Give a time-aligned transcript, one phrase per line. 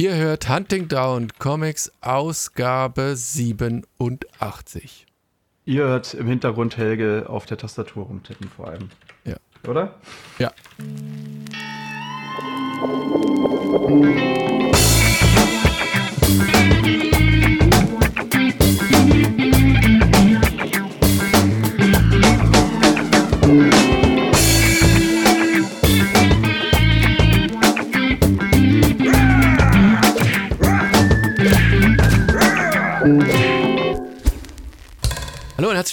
[0.00, 5.04] Ihr hört Hunting Down Comics Ausgabe 87.
[5.66, 8.88] Ihr hört im Hintergrund Helge auf der Tastatur rumtippen vor allem.
[9.26, 9.36] Ja.
[9.68, 9.96] Oder?
[10.38, 10.52] Ja.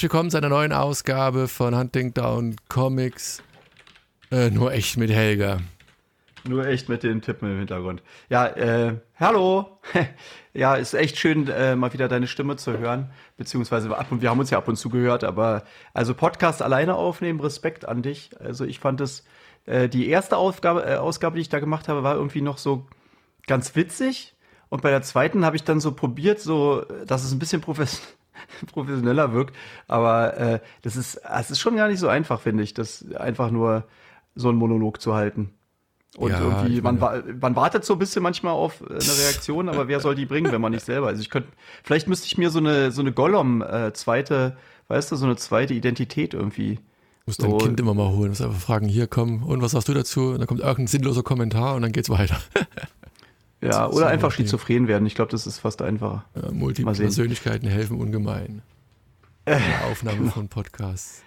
[0.07, 3.43] Willkommen zu einer neuen Ausgabe von Hunting Down Comics.
[4.31, 5.59] Äh, nur echt mit Helga.
[6.47, 8.01] Nur echt mit dem Tippen im Hintergrund.
[8.29, 9.79] Ja, äh, hallo.
[10.53, 13.09] ja, ist echt schön, äh, mal wieder deine Stimme zu hören.
[13.35, 16.95] Beziehungsweise ab und wir haben uns ja ab und zu gehört, aber also Podcast alleine
[16.95, 18.29] aufnehmen, Respekt an dich.
[18.39, 19.25] Also ich fand es,
[19.65, 22.87] äh, die erste Aufgabe, äh, Ausgabe, die ich da gemacht habe, war irgendwie noch so
[23.45, 24.37] ganz witzig.
[24.69, 28.16] Und bei der zweiten habe ich dann so probiert, so, dass es ein bisschen professionell
[28.73, 29.55] professioneller wirkt.
[29.87, 33.51] Aber äh, das ist, es ist schon gar nicht so einfach, finde ich, das einfach
[33.51, 33.85] nur
[34.35, 35.51] so einen Monolog zu halten.
[36.15, 36.99] Und Ja, irgendwie, man,
[37.39, 40.51] man wartet so ein bisschen manchmal auf äh, eine Reaktion, aber wer soll die bringen,
[40.51, 41.07] wenn man nicht selber?
[41.07, 41.49] Also ich könnte,
[41.83, 45.35] vielleicht müsste ich mir so eine so eine Gollum äh, zweite, weißt du, so eine
[45.35, 46.79] zweite Identität irgendwie.
[47.27, 47.57] Muss dein So.
[47.57, 50.29] Kind immer mal holen, muss einfach fragen, hier komm, und was sagst du dazu?
[50.29, 52.37] Und dann kommt irgendein sinnloser Kommentar und dann geht's weiter.
[53.61, 54.43] Ja, oder einfach okay.
[54.43, 55.05] schizophren werden.
[55.07, 56.25] Ich glaube, das ist fast einfacher.
[56.35, 56.93] Ja, Multiple.
[56.93, 58.61] Persönlichkeiten helfen ungemein.
[59.47, 61.23] Der Aufnahme von Podcasts.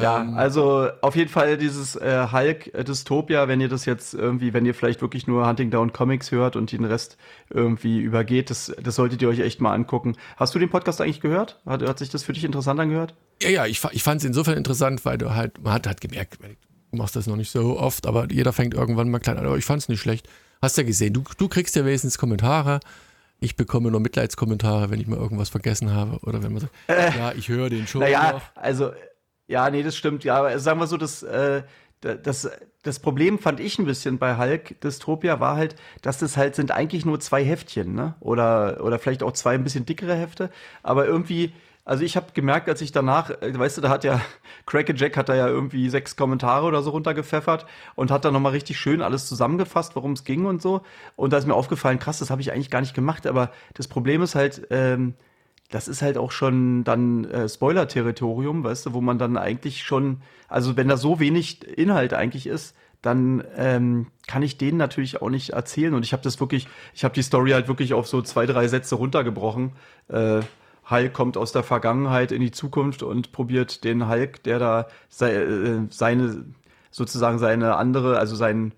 [0.00, 4.14] Ja, Ähm, also auf jeden Fall dieses äh, Hulk äh, Dystopia, wenn ihr das jetzt
[4.14, 7.18] irgendwie, wenn ihr vielleicht wirklich nur Hunting Down Comics hört und den Rest
[7.50, 10.16] irgendwie übergeht, das, das solltet ihr euch echt mal angucken.
[10.36, 11.60] Hast du den Podcast eigentlich gehört?
[11.66, 13.14] Hat, hat sich das für dich interessant angehört?
[13.42, 16.38] Ja, ja, ich, ich fand es insofern interessant, weil du halt, man hat halt gemerkt,
[16.40, 19.46] du machst das noch nicht so oft, aber jeder fängt irgendwann mal klein an.
[19.46, 20.28] Aber ich fand es nicht schlecht.
[20.62, 22.78] Hast ja gesehen, du, du kriegst ja wenigstens Kommentare.
[23.40, 26.72] Ich bekomme nur Mitleidskommentare, wenn ich mal irgendwas vergessen habe oder wenn man sagt,
[27.16, 28.42] ja, ich höre den schon Naja, noch.
[28.54, 28.92] also,
[29.48, 30.22] ja, nee, das stimmt.
[30.22, 31.64] Ja, aber sagen wir so, das, äh,
[32.02, 32.48] da- das,
[32.84, 36.70] das Problem fand ich ein bisschen bei Hulk Dystopia war halt, dass das halt sind
[36.70, 38.14] eigentlich nur zwei Heftchen, ne?
[38.20, 40.50] Oder, oder vielleicht auch zwei ein bisschen dickere Hefte.
[40.84, 41.52] Aber irgendwie,
[41.84, 44.20] also ich habe gemerkt, als ich danach, äh, weißt du, da hat ja
[44.66, 47.66] Cracker Jack hat da ja irgendwie sechs Kommentare oder so runtergepfeffert
[47.96, 50.82] und hat dann nochmal richtig schön alles zusammengefasst, worum es ging und so.
[51.16, 53.26] Und da ist mir aufgefallen, krass, das habe ich eigentlich gar nicht gemacht.
[53.26, 55.14] Aber das Problem ist halt, ähm,
[55.70, 60.22] das ist halt auch schon dann äh, Spoiler-Territorium, weißt du, wo man dann eigentlich schon,
[60.48, 65.30] also wenn da so wenig Inhalt eigentlich ist, dann ähm, kann ich denen natürlich auch
[65.30, 65.94] nicht erzählen.
[65.94, 68.68] Und ich habe das wirklich, ich habe die Story halt wirklich auf so zwei, drei
[68.68, 69.72] Sätze runtergebrochen.
[70.08, 70.42] Äh,
[70.92, 75.34] Hulk kommt aus der Vergangenheit in die Zukunft und probiert den Hulk, der da sei,
[75.34, 76.44] äh, seine,
[76.90, 78.72] sozusagen seine andere, also sein,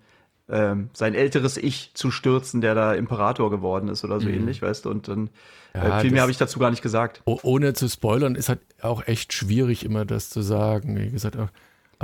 [0.49, 4.85] ähm, sein älteres Ich zu stürzen, der da Imperator geworden ist oder so ähnlich, weißt
[4.85, 5.31] du, und dann
[5.75, 7.23] Ja, äh, viel mehr habe ich dazu gar nicht gesagt.
[7.25, 10.97] Oh, ohne zu spoilern, ist halt auch echt schwierig, immer das zu sagen.
[10.99, 11.49] Wie gesagt, auch,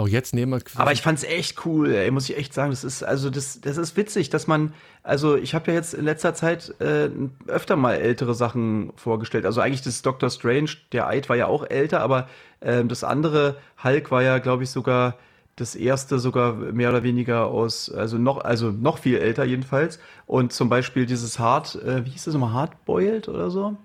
[0.01, 0.61] auch jetzt nehmen wir.
[0.81, 2.71] Aber ich fand's echt cool, ey, muss ich echt sagen.
[2.71, 4.73] Das ist also das, das ist witzig, dass man,
[5.03, 7.11] also ich habe ja jetzt in letzter Zeit äh,
[7.47, 9.47] öfter mal ältere Sachen vorgestellt.
[9.47, 12.29] Also eigentlich das Doctor Strange, der Eid war ja auch älter, aber
[12.61, 15.17] ähm, das andere Hulk war ja, glaube ich, sogar
[15.57, 19.99] das erste sogar mehr oder weniger aus, also noch, also noch viel älter jedenfalls.
[20.27, 23.77] Und zum Beispiel dieses Hard, äh, wie hieß das nochmal, Hardboiled oder so?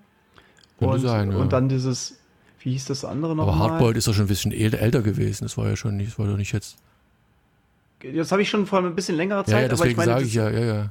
[0.78, 1.38] Und, sein, ja.
[1.38, 2.18] und dann dieses,
[2.66, 3.54] wie hieß das andere nochmal?
[3.54, 5.44] aber Hardboiled ist doch schon ein bisschen äl- älter gewesen.
[5.44, 6.76] Das war ja schon nicht, das war doch nicht jetzt.
[8.12, 10.24] Das habe ich schon vor ein bisschen längerer Zeit, Ja, ja, aber ich deswegen sage
[10.24, 10.88] ich ja, ja, ja.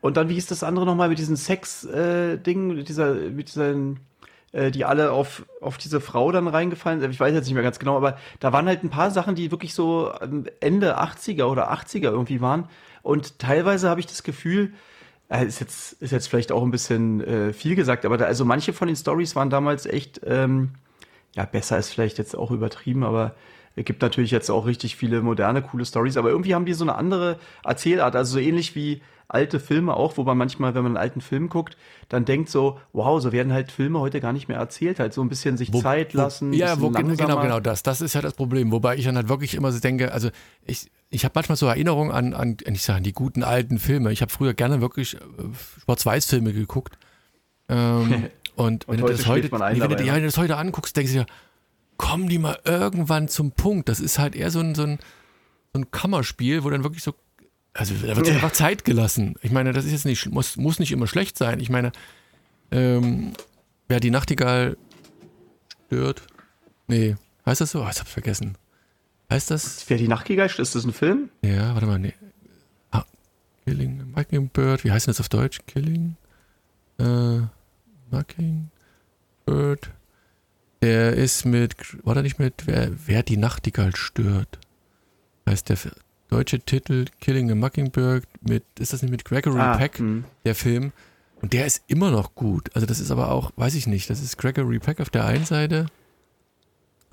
[0.00, 4.00] Und dann, wie hieß das andere nochmal mit diesem Sex-Ding, mit dieser, mit diesen,
[4.52, 7.10] äh, die alle auf, auf diese Frau dann reingefallen sind.
[7.10, 9.50] Ich weiß jetzt nicht mehr ganz genau, aber da waren halt ein paar Sachen, die
[9.50, 12.64] wirklich so ähm, Ende 80er oder 80er irgendwie waren.
[13.02, 14.72] Und teilweise habe ich das Gefühl,
[15.28, 18.46] äh, ist jetzt, ist jetzt vielleicht auch ein bisschen äh, viel gesagt, aber da, also
[18.46, 20.70] manche von den Stories waren damals echt, ähm,
[21.34, 23.34] ja, besser ist vielleicht jetzt auch übertrieben, aber
[23.76, 26.84] es gibt natürlich jetzt auch richtig viele moderne, coole Stories, aber irgendwie haben die so
[26.84, 30.92] eine andere Erzählart, also so ähnlich wie alte Filme auch, wo man manchmal, wenn man
[30.92, 31.76] einen alten Film guckt,
[32.08, 35.22] dann denkt so, wow, so werden halt Filme heute gar nicht mehr erzählt, halt so
[35.22, 36.52] ein bisschen sich Wo- Zeit lassen.
[36.52, 37.42] Wo, ja, bisschen wo, gen- genau, langsamer.
[37.42, 37.82] genau das.
[37.82, 38.70] Das ist ja das Problem.
[38.70, 40.28] Wobei ich dann halt wirklich immer so denke, also
[40.66, 44.12] ich, ich habe manchmal so Erinnerungen an, an, ich sage, die guten alten Filme.
[44.12, 45.18] Ich habe früher gerne wirklich äh,
[45.84, 46.98] Schwarz-Weiß-Filme geguckt.
[47.68, 50.12] Ähm, und wenn Und du heute das heute, ein wenn, du, ja, ne?
[50.14, 51.26] wenn du das heute anguckst, denkst du dir,
[51.96, 53.88] kommen die mal irgendwann zum Punkt.
[53.88, 54.98] Das ist halt eher so ein, so ein,
[55.72, 57.14] so ein Kammerspiel, wo dann wirklich so,
[57.72, 59.34] also da wird sich einfach Zeit gelassen.
[59.42, 61.60] Ich meine, das ist jetzt nicht, muss, muss nicht immer schlecht sein.
[61.60, 61.92] Ich meine,
[62.70, 63.32] ähm,
[63.88, 64.76] wer die Nachtigall
[65.86, 66.22] stört,
[66.86, 67.16] nee,
[67.46, 67.82] heißt das so?
[67.82, 68.56] Oh, ich hab's vergessen.
[69.30, 69.84] Heißt das?
[69.88, 71.30] Wer die Nachtgegeist, ist das ein Film?
[71.42, 72.14] Ja, warte mal, nee.
[72.90, 73.04] Ah,
[73.64, 74.84] Killing Mockingbird.
[74.84, 75.60] Wie heißt denn das auf Deutsch?
[75.66, 76.16] Killing
[76.98, 77.40] äh,
[78.14, 79.90] Mockingbird.
[80.82, 81.74] Der ist mit,
[82.04, 84.58] war der nicht mit, wer, wer die Nachtigall stört?
[85.48, 85.78] Heißt der
[86.28, 90.06] deutsche Titel Killing a Mockingbird mit, ist das nicht mit Gregory ah, Peck, mh.
[90.06, 90.24] Hm.
[90.44, 90.92] der Film?
[91.40, 92.70] Und der ist immer noch gut.
[92.74, 95.44] Also das ist aber auch, weiß ich nicht, das ist Gregory Peck auf der einen
[95.44, 95.86] Seite.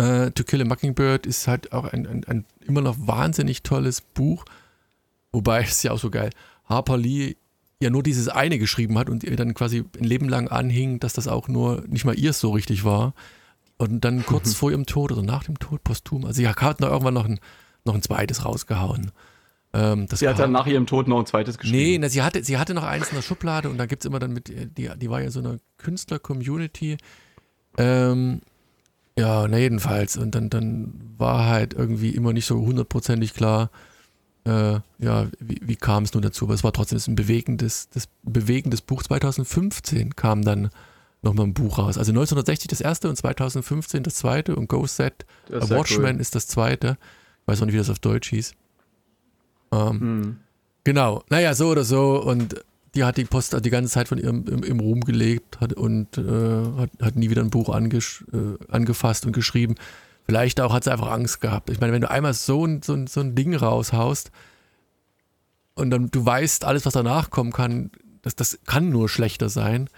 [0.01, 4.01] Uh, to Kill a Mockingbird ist halt auch ein, ein, ein, immer noch wahnsinnig tolles
[4.01, 4.45] Buch.
[5.31, 6.31] Wobei, es ist ja auch so geil,
[6.65, 7.35] Harper Lee
[7.81, 11.13] ja nur dieses eine geschrieben hat und ihr dann quasi ein Leben lang anhing, dass
[11.13, 13.13] das auch nur nicht mal ihr so richtig war.
[13.77, 14.55] Und dann kurz mhm.
[14.55, 17.39] vor ihrem Tod oder nach dem Tod, posthum, also sie hat noch irgendwann noch ein,
[17.83, 19.11] noch ein zweites rausgehauen.
[19.73, 21.77] Ähm, sie hat dann nach ihrem Tod noch ein zweites geschrieben.
[21.77, 24.05] Nee, na, sie, hatte, sie hatte noch eins in der Schublade und da gibt es
[24.05, 26.97] immer dann mit, die, die war ja so eine Künstler-Community.
[27.77, 28.41] Ähm,
[29.17, 30.17] ja, na jedenfalls.
[30.17, 33.71] Und dann, dann war halt irgendwie immer nicht so hundertprozentig klar,
[34.45, 36.45] äh, ja, wie, wie kam es nun dazu?
[36.45, 39.03] Aber es war trotzdem ein bewegendes, das bewegendes Buch.
[39.03, 40.69] 2015 kam dann
[41.21, 41.97] nochmal ein Buch raus.
[41.97, 46.21] Also 1960 das erste und 2015 das zweite und Ghost Set A Watchman cool.
[46.21, 46.97] ist das zweite.
[47.41, 48.53] Ich weiß auch nicht, wie das auf Deutsch hieß.
[49.71, 50.37] Ähm, hm.
[50.83, 52.21] Genau, naja, so oder so.
[52.21, 52.63] Und
[52.95, 56.17] die hat die Post die ganze Zeit von ihrem im, im Ruhm gelebt hat und
[56.17, 58.17] äh, hat, hat, nie wieder ein Buch äh,
[58.69, 59.75] angefasst und geschrieben.
[60.31, 61.69] Vielleicht auch hat sie einfach Angst gehabt.
[61.69, 64.31] Ich meine, wenn du einmal so ein, so ein, so ein Ding raushaust
[65.73, 67.91] und dann du weißt, alles, was danach kommen kann,
[68.21, 69.89] das, das kann nur schlechter sein.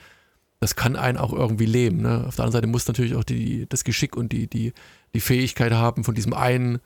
[0.60, 2.02] Das kann einen auch irgendwie leben.
[2.02, 2.26] Ne?
[2.28, 4.74] Auf der anderen Seite muss natürlich auch die, das Geschick und die, die,
[5.14, 6.80] die Fähigkeit haben, von diesem einen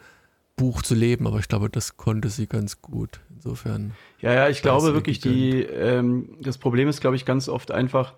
[0.57, 3.21] Buch zu leben, aber ich glaube, das konnte sie ganz gut.
[3.33, 3.93] Insofern.
[4.19, 8.13] Ja, ja, ich glaube wirklich, die, ähm, das Problem ist, glaube ich, ganz oft einfach,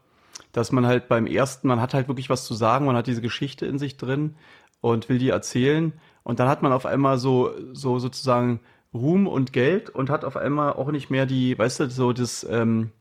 [0.53, 3.21] dass man halt beim ersten, man hat halt wirklich was zu sagen, man hat diese
[3.21, 4.33] Geschichte in sich drin
[4.81, 5.93] und will die erzählen
[6.23, 8.59] und dann hat man auf einmal so, so sozusagen
[8.93, 12.45] Ruhm und Geld und hat auf einmal auch nicht mehr die, weißt du, so das,
[12.49, 12.91] ähm,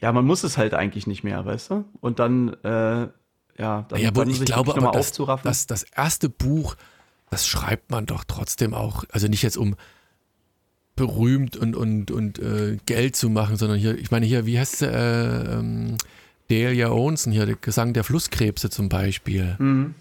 [0.00, 1.84] ja, man muss es halt eigentlich nicht mehr, weißt du?
[2.00, 3.08] Und dann, äh,
[3.56, 6.76] ja, dann, ja, aber ich glaube aber, das, das, das erste Buch,
[7.30, 9.76] das schreibt man doch trotzdem auch, also nicht jetzt um
[10.96, 14.78] berühmt und, und, und äh, Geld zu machen, sondern hier, ich meine hier, wie heißt
[14.78, 15.96] sie, äh, ähm,
[16.50, 19.56] Delia Owenson hier, der Gesang der Flusskrebse zum Beispiel.
[19.58, 19.94] Mhm.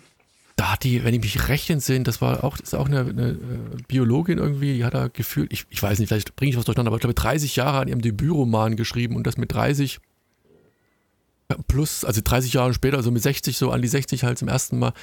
[0.63, 3.01] Da hat die, wenn ich mich recht entsinne, das war auch, das ist auch eine,
[3.01, 3.38] eine äh,
[3.89, 6.88] Biologin irgendwie, die hat da gefühlt, ich, ich weiß nicht, vielleicht bringe ich was durcheinander,
[6.88, 10.00] aber ich glaube 30 Jahre an ihrem Debütroman geschrieben und das mit 30
[11.68, 14.80] plus, also 30 Jahre später, also mit 60, so an die 60 halt zum ersten
[14.80, 14.94] Mal,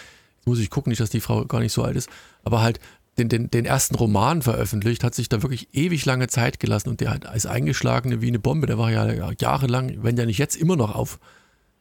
[0.46, 2.08] muss ich gucken, nicht, dass die Frau gar nicht so alt ist,
[2.42, 2.80] aber halt
[3.18, 7.02] den, den, den ersten Roman veröffentlicht, hat sich da wirklich ewig lange Zeit gelassen und
[7.02, 8.66] der ist eingeschlagen wie eine Bombe.
[8.66, 11.20] Der war ja jahrelang, wenn ja nicht jetzt immer noch auf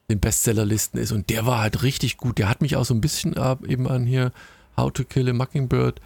[0.09, 2.38] den Bestsellerlisten ist und der war halt richtig gut.
[2.38, 4.31] Der hat mich auch so ein bisschen äh, eben an hier
[4.75, 6.01] How to Kill a Mockingbird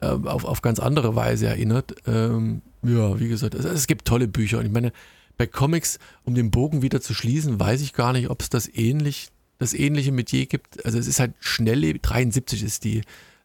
[0.00, 1.94] äh, auf, auf ganz andere Weise erinnert.
[2.06, 4.92] Ähm, ja, wie gesagt, es, es gibt tolle Bücher und ich meine,
[5.38, 8.68] bei Comics, um den Bogen wieder zu schließen, weiß ich gar nicht, ob es das
[8.72, 10.84] ähnlich das ähnliche Metier gibt.
[10.84, 13.02] Also es ist halt schnell, 73 ist die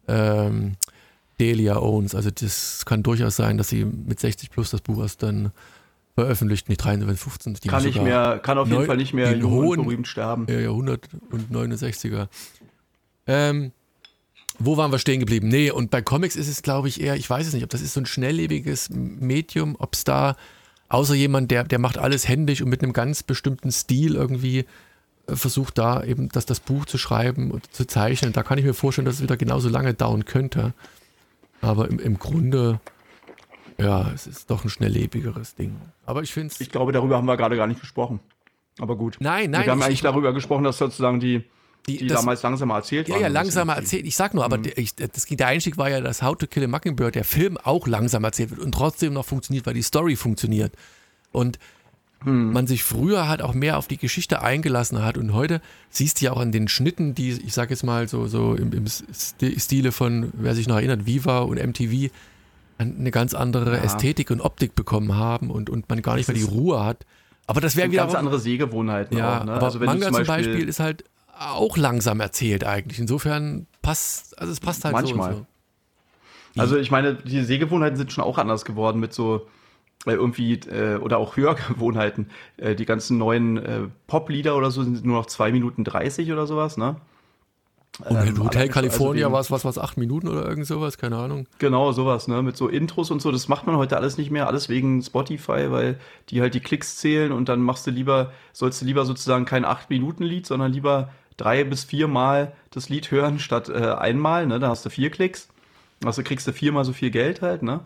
[0.08, 0.74] ähm,
[1.40, 2.16] Delia Owens.
[2.16, 5.52] Also das kann durchaus sein, dass sie mit 60 plus das Buch erst dann
[6.16, 7.54] veröffentlicht, nicht 73, 15.
[7.56, 10.46] Die kann nicht mehr, kann auf jeden Fall nicht mehr in hohen, berühmt sterben.
[10.50, 12.28] Ja, ja, 169er.
[13.28, 13.72] Ähm,
[14.60, 15.48] wo waren wir stehen geblieben?
[15.48, 17.82] Nee, und bei Comics ist es, glaube ich, eher, ich weiß es nicht, ob das
[17.82, 20.36] ist so ein schnelllebiges Medium, ob es da,
[20.90, 24.66] außer jemand, der, der macht alles händisch und mit einem ganz bestimmten Stil irgendwie
[25.28, 28.34] versucht da eben das, das Buch zu schreiben und zu zeichnen.
[28.34, 30.74] Da kann ich mir vorstellen, dass es wieder genauso lange dauern könnte.
[31.62, 32.80] Aber im, im Grunde,
[33.78, 35.76] ja, es ist doch ein schnelllebigeres Ding.
[36.06, 38.20] Aber ich finde Ich glaube, darüber haben wir gerade gar nicht gesprochen.
[38.80, 39.18] Aber gut.
[39.20, 39.66] Nein, nein.
[39.66, 41.44] Wir haben eigentlich darüber gesprochen, dass sozusagen die,
[41.88, 43.22] die, die das, damals langsamer erzählt ja, waren.
[43.22, 44.06] Ja, langsamer erzählt.
[44.06, 44.64] Ich sag nur, aber mhm.
[44.64, 47.58] der, ich, das, der Einstieg war ja, dass How to Kill a Mockingbird, der Film
[47.58, 50.74] auch langsam erzählt wird und trotzdem noch funktioniert, weil die Story funktioniert.
[51.32, 51.60] Und
[52.24, 52.54] hm.
[52.54, 56.26] man sich früher halt auch mehr auf die Geschichte eingelassen hat und heute siehst du
[56.26, 59.92] ja auch an den Schnitten, die, ich sag jetzt mal so, so im, im Stile
[59.92, 62.12] von, wer sich noch erinnert, Viva und MTV,
[62.82, 63.84] eine ganz andere ja.
[63.84, 67.06] Ästhetik und Optik bekommen haben und, und man gar nicht mehr die Ruhe hat.
[67.48, 68.04] Aber das wäre wieder.
[68.04, 69.54] Ganz andere Sehgewohnheiten ja, auch, ne?
[69.54, 71.04] Aber also Manga zum Beispiel, zum Beispiel, ist halt
[71.38, 73.00] auch langsam erzählt eigentlich.
[73.00, 75.34] Insofern passt, also es passt halt manchmal.
[75.34, 75.46] so.
[76.56, 76.62] so.
[76.62, 79.48] Also ich meine, die Sehgewohnheiten sind schon auch anders geworden mit so
[80.06, 82.30] äh, irgendwie äh, oder auch Hörgewohnheiten.
[82.58, 86.46] Äh, die ganzen neuen äh, Pop-Lieder oder so sind nur noch 2 Minuten 30 oder
[86.46, 86.98] sowas, ne?
[88.04, 90.98] Und ähm, Hotel also California also war es was, was, acht Minuten oder irgend sowas,
[90.98, 91.48] keine Ahnung.
[91.60, 92.42] Genau, sowas, ne?
[92.42, 95.72] Mit so Intros und so, das macht man heute alles nicht mehr, alles wegen Spotify,
[95.72, 99.46] weil die halt die Klicks zählen und dann machst du lieber, sollst du lieber sozusagen
[99.46, 104.48] kein acht Minuten Lied, sondern lieber drei bis viermal das Lied hören statt äh, einmal,
[104.48, 104.60] ne?
[104.60, 105.48] Da hast du vier Klicks.
[106.04, 107.82] Also kriegst du viermal so viel Geld halt, ne?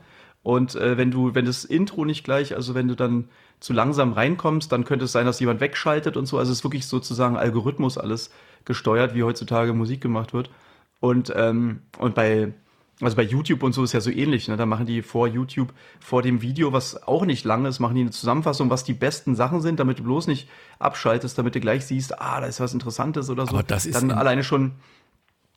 [0.46, 4.14] Und äh, wenn du, wenn das Intro nicht gleich, also wenn du dann zu langsam
[4.14, 6.38] reinkommst, dann könnte es sein, dass jemand wegschaltet und so.
[6.38, 8.30] Also es ist wirklich sozusagen Algorithmus alles
[8.64, 10.52] gesteuert, wie heutzutage Musik gemacht wird.
[11.00, 12.54] Und, ähm, und bei,
[13.02, 14.48] also bei YouTube und so ist ja so ähnlich.
[14.48, 14.56] Ne?
[14.56, 18.02] Da machen die vor YouTube, vor dem Video, was auch nicht lang ist, machen die
[18.02, 20.48] eine Zusammenfassung, was die besten Sachen sind, damit du bloß nicht
[20.78, 23.56] abschaltest, damit du gleich siehst, ah, da ist was Interessantes oder so.
[23.56, 24.74] Aber das ist Dann alleine schon,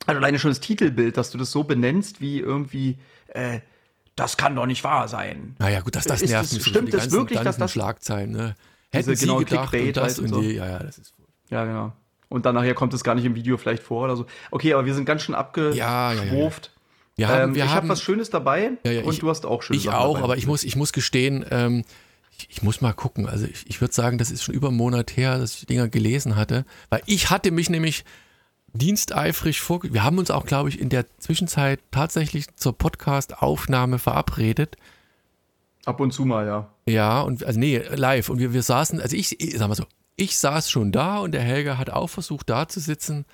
[0.07, 3.59] also alleine schon das Titelbild, dass du das so benennst, wie irgendwie, äh,
[4.19, 5.55] das kann doch nicht wahr sein.
[5.59, 8.55] Naja, gut, dass das Ist nervt das- stimmt die das wirklich, dass das- Schlagzeilen, ne?
[8.93, 10.41] Diese Hätten sie genau gedacht Clickbait und das und so.
[10.41, 11.13] die, ja, ja, das ist
[11.49, 11.93] Ja, genau.
[12.27, 14.25] Und dann nachher kommt es gar nicht im Video vielleicht vor oder so.
[14.51, 15.77] Okay, aber wir sind ganz schön abgeschwuft.
[15.77, 16.51] Ja, ja, ja.
[17.15, 19.45] Wir haben, Ähm, wir ich habe was Schönes dabei Ja, ja, und ich- du hast
[19.45, 20.23] auch schöne Ich Sachen auch, dabei.
[20.23, 21.83] aber ich muss, ich muss gestehen, ähm,
[22.37, 23.27] ich, ich muss mal gucken.
[23.27, 25.65] Also ich, ich würde sagen, das ist schon über einen Monat her, dass ich die
[25.67, 26.65] Dinger gelesen hatte.
[26.89, 28.05] Weil ich hatte mich nämlich
[28.73, 29.81] diensteifrig vor.
[29.83, 34.77] Wir haben uns auch, glaube ich, in der Zwischenzeit tatsächlich zur Podcast-Aufnahme verabredet.
[35.85, 36.69] Ab und zu mal, ja.
[36.85, 38.29] Ja, und also nee, live.
[38.29, 39.85] Und wir, wir saßen, also ich, ich sag mal so,
[40.15, 43.25] ich saß schon da und der Helga hat auch versucht, da zu sitzen.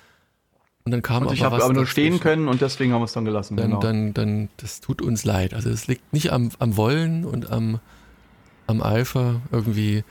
[0.84, 1.90] Und dann kam Und ich habe aber nur dazwischen.
[1.90, 3.56] stehen können und deswegen haben wir es dann gelassen.
[3.56, 3.80] dann, genau.
[3.80, 5.52] dann, dann, das tut uns leid.
[5.52, 7.80] Also es liegt nicht am, am Wollen und am,
[8.68, 10.04] am Eifer irgendwie.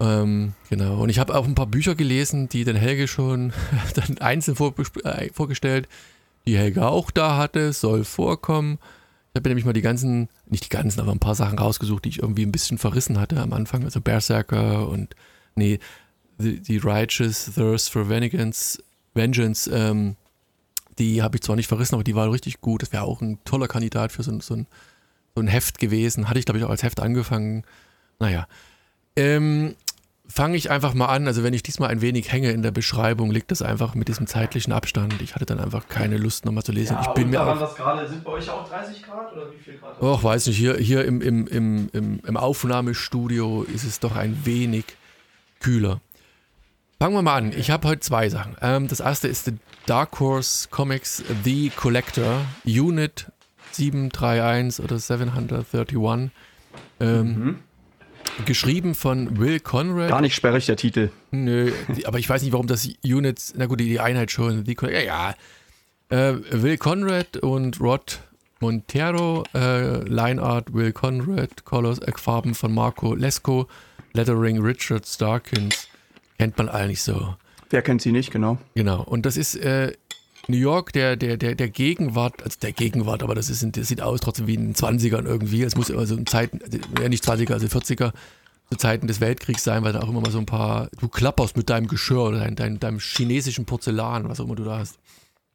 [0.00, 1.00] Ähm, genau.
[1.00, 3.52] Und ich habe auch ein paar Bücher gelesen, die den Helge schon
[3.94, 4.56] dann einzeln
[5.04, 5.88] äh, vorgestellt,
[6.46, 8.78] die Helge auch da hatte, soll vorkommen.
[9.32, 12.10] Ich habe nämlich mal die ganzen, nicht die ganzen, aber ein paar Sachen rausgesucht, die
[12.10, 13.84] ich irgendwie ein bisschen verrissen hatte am Anfang.
[13.84, 15.16] Also Berserker und
[15.54, 15.78] nee,
[16.38, 18.82] The, the Righteous Thirst for Vengeance,
[19.14, 20.16] Vengeance ähm,
[20.98, 22.82] die habe ich zwar nicht verrissen, aber die war richtig gut.
[22.82, 24.66] Das wäre auch ein toller Kandidat für so, so, ein,
[25.34, 26.28] so ein Heft gewesen.
[26.28, 27.64] Hatte ich, glaube ich, auch als Heft angefangen.
[28.18, 28.46] Naja.
[29.16, 29.74] Ähm,
[30.26, 31.26] Fange ich einfach mal an.
[31.26, 34.26] Also, wenn ich diesmal ein wenig hänge in der Beschreibung, liegt das einfach mit diesem
[34.26, 35.20] zeitlichen Abstand.
[35.20, 36.96] Ich hatte dann einfach keine Lust, nochmal zu lesen.
[37.02, 37.60] ich bin mir auch.
[37.60, 40.00] was gerade, sind bei euch auch 30 Grad oder wie viel Grad?
[40.00, 44.46] Och, weiß nicht, hier, hier im, im, im, im, im Aufnahmestudio ist es doch ein
[44.46, 44.84] wenig
[45.60, 46.00] kühler.
[46.98, 47.52] Fangen wir mal an.
[47.52, 48.56] Ich habe heute zwei Sachen.
[48.62, 49.52] Ähm, das erste ist The
[49.84, 53.30] Dark Horse Comics The Collector Unit
[53.72, 56.30] 731 oder 731.
[57.00, 57.58] Ähm,
[58.44, 60.08] Geschrieben von Will Conrad.
[60.08, 61.10] Gar nicht sperrig, der Titel.
[61.30, 61.72] Nö,
[62.04, 65.34] aber ich weiß nicht, warum das Unit, na gut, die, Einheit schon, die, ja, ja.
[66.08, 68.20] Äh, Will Conrad und Rod
[68.60, 73.68] Montero, äh, Lineart Will Conrad, Colors, äh, Farben von Marco Lesko,
[74.12, 75.88] Lettering Richard Starkins,
[76.38, 77.36] kennt man eigentlich so.
[77.70, 78.58] Wer kennt sie nicht, genau.
[78.74, 79.92] Genau, und das ist äh,
[80.48, 84.00] New York, der, der, der, der Gegenwart, also der Gegenwart, aber das, ist, das sieht
[84.00, 85.62] aus trotzdem wie in den 20ern irgendwie.
[85.62, 86.60] Es muss also in Zeiten,
[87.00, 88.12] ja nicht 20er, also 40er,
[88.70, 91.56] zu Zeiten des Weltkriegs sein, weil da auch immer mal so ein paar, du klapperst
[91.56, 94.98] mit deinem Geschirr oder dein, dein, deinem chinesischen Porzellan, was auch immer du da hast.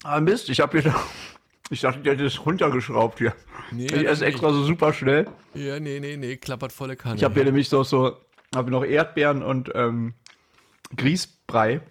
[0.03, 0.95] Ah, Mist, ich habe hier
[1.71, 3.35] Ich dachte, der hätte das runtergeschraubt hier.
[3.71, 5.27] Nee, ich esse extra so super schnell.
[5.53, 7.15] Ja, nee, nee, nee, klappert volle Kanne.
[7.15, 8.17] Ich habe hier nämlich so, so
[8.55, 10.15] habe noch Erdbeeren und ähm,
[10.95, 11.81] Grießbrei.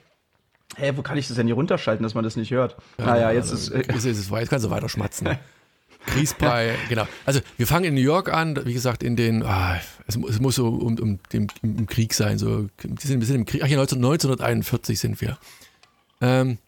[0.78, 2.76] Hä, wo kann ich das denn hier runterschalten, dass man das nicht hört?
[2.98, 3.70] naja, jetzt ist.
[3.70, 5.28] Äh, ist, ist es weiß, kannst du weiter schmatzen.
[6.06, 7.06] Grießbrei, genau.
[7.26, 10.54] Also wir fangen in New York an, wie gesagt, in den, ah, es, es muss
[10.54, 13.68] so um, um den, im Krieg sein, so, wir sind, wir sind im Krieg, ach
[13.68, 15.36] ja, 19, 1941 sind wir.
[16.20, 16.58] Ähm,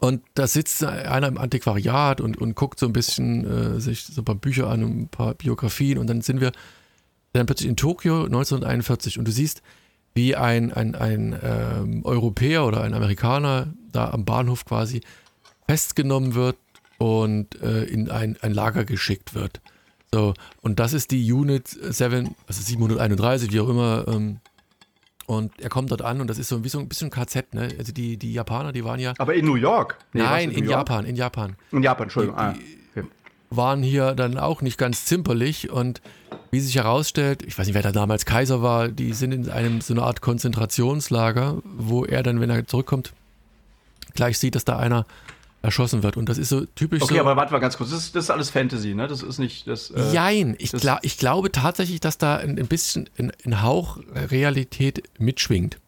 [0.00, 4.22] und da sitzt einer im Antiquariat und, und guckt so ein bisschen äh, sich so
[4.22, 6.52] ein paar Bücher an, ein paar Biografien und dann sind wir
[7.32, 9.62] dann plötzlich in Tokio 1941 und du siehst,
[10.14, 15.00] wie ein, ein, ein ähm, Europäer oder ein Amerikaner da am Bahnhof quasi
[15.66, 16.56] festgenommen wird
[16.98, 19.60] und äh, in ein, ein Lager geschickt wird.
[20.12, 24.06] So, und das ist die Unit 7, also 731, wie auch immer.
[24.08, 24.40] Ähm,
[25.26, 27.68] und er kommt dort an und das ist so wie so ein bisschen KZ, ne?
[27.78, 29.12] Also die, die Japaner, die waren ja.
[29.18, 29.98] aber in New York?
[30.14, 30.88] Nee, nein, in New York?
[30.88, 31.56] Japan, in Japan.
[31.70, 32.38] In Japan, Entschuldigung.
[32.38, 32.77] Ah, Die- okay.
[33.50, 36.00] Waren hier dann auch nicht ganz zimperlich und
[36.50, 39.80] wie sich herausstellt, ich weiß nicht, wer da damals Kaiser war, die sind in einem
[39.80, 43.12] so eine Art Konzentrationslager, wo er dann, wenn er zurückkommt,
[44.14, 45.06] gleich sieht, dass da einer
[45.60, 46.16] erschossen wird.
[46.16, 47.20] Und das ist so typisch Okay, so.
[47.20, 47.90] aber warte mal ganz kurz.
[47.90, 49.08] Das ist, das ist alles Fantasy, ne?
[49.08, 49.90] Das ist nicht das.
[49.90, 53.62] Äh, Jein, ich, das- gla ich glaube tatsächlich, dass da ein, ein bisschen ein, ein
[53.62, 55.78] Hauch Realität mitschwingt.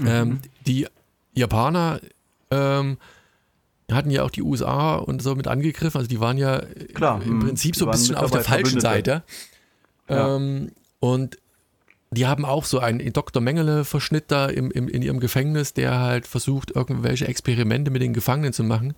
[0.00, 0.06] Mhm.
[0.06, 0.86] Ähm, die
[1.34, 2.00] Japaner
[2.50, 2.96] ähm,
[3.92, 6.62] hatten ja auch die USA und so mit angegriffen, also die waren ja
[6.94, 7.40] Klar, im mhm.
[7.40, 8.80] Prinzip so ein bisschen auf der falschen.
[8.80, 9.22] Seite.
[10.08, 10.36] Ja.
[10.36, 11.38] Ähm, und
[12.10, 13.40] die haben auch so einen Dr.
[13.40, 18.52] Mengele-Verschnitt da im, im, in ihrem Gefängnis, der halt versucht, irgendwelche Experimente mit den Gefangenen
[18.52, 18.94] zu machen.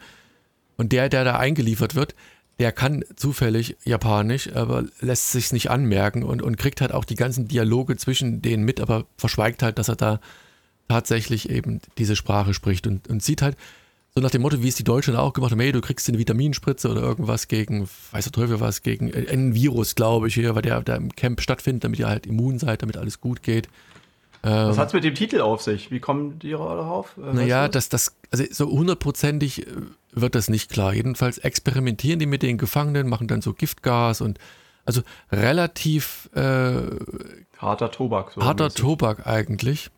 [0.79, 2.15] Und der, der da eingeliefert wird,
[2.59, 7.15] der kann zufällig Japanisch, aber lässt sich's nicht anmerken und, und kriegt halt auch die
[7.15, 10.21] ganzen Dialoge zwischen denen mit, aber verschweigt halt, dass er da
[10.89, 13.57] tatsächlich eben diese Sprache spricht und, und sieht halt
[14.15, 16.19] so nach dem Motto, wie es die Deutschen auch gemacht haben, hey, du kriegst eine
[16.19, 20.63] Vitaminspritze oder irgendwas gegen, weiß der Teufel was, gegen einen Virus, glaube ich, hier, weil
[20.63, 23.69] der, der im Camp stattfindet, damit ihr halt immun seid, damit alles gut geht.
[24.43, 25.93] Was hat es mit dem Titel auf sich?
[25.93, 27.17] Wie kommen die darauf?
[27.17, 29.71] Äh, naja, das, das, also so hundertprozentig äh,
[30.13, 30.93] wird das nicht klar.
[30.93, 34.39] Jedenfalls experimentieren die mit den Gefangenen, machen dann so Giftgas und
[34.85, 36.73] also relativ äh,
[37.59, 38.33] harter Tobak.
[38.33, 39.91] So harter Tobak eigentlich.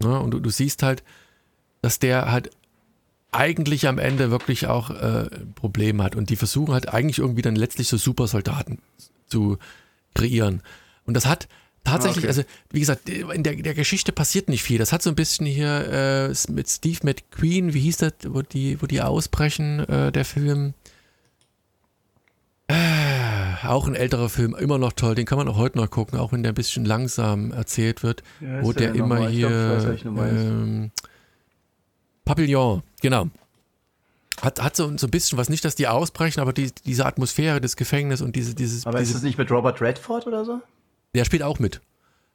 [0.00, 1.02] Ja, und du, du, siehst halt,
[1.82, 2.50] dass der halt
[3.30, 6.16] eigentlich am Ende wirklich auch äh, Probleme hat.
[6.16, 8.78] Und die versuchen halt eigentlich irgendwie dann letztlich so Supersoldaten
[9.26, 9.58] zu
[10.14, 10.62] kreieren.
[11.04, 11.48] Und das hat
[11.84, 12.28] Tatsächlich, okay.
[12.28, 14.78] also wie gesagt, in der, der, Geschichte passiert nicht viel.
[14.78, 18.82] Das hat so ein bisschen hier äh, mit Steve McQueen, wie hieß das, wo die,
[18.82, 20.74] wo die ausbrechen, äh, der Film.
[22.66, 22.74] Äh,
[23.64, 26.32] auch ein älterer Film, immer noch toll, den kann man auch heute noch gucken, auch
[26.32, 29.96] wenn der ein bisschen langsam erzählt wird, ja, wo der, der immer hier.
[30.02, 30.90] Glaub, ähm,
[32.28, 33.28] Papillon, genau.
[34.42, 37.60] Hat, hat so, so ein bisschen was, nicht, dass die ausbrechen, aber die, diese Atmosphäre
[37.60, 38.86] des Gefängnisses und diese, dieses.
[38.86, 40.60] Aber diese, ist das nicht mit Robert Redford oder so?
[41.14, 41.80] Der spielt auch mit.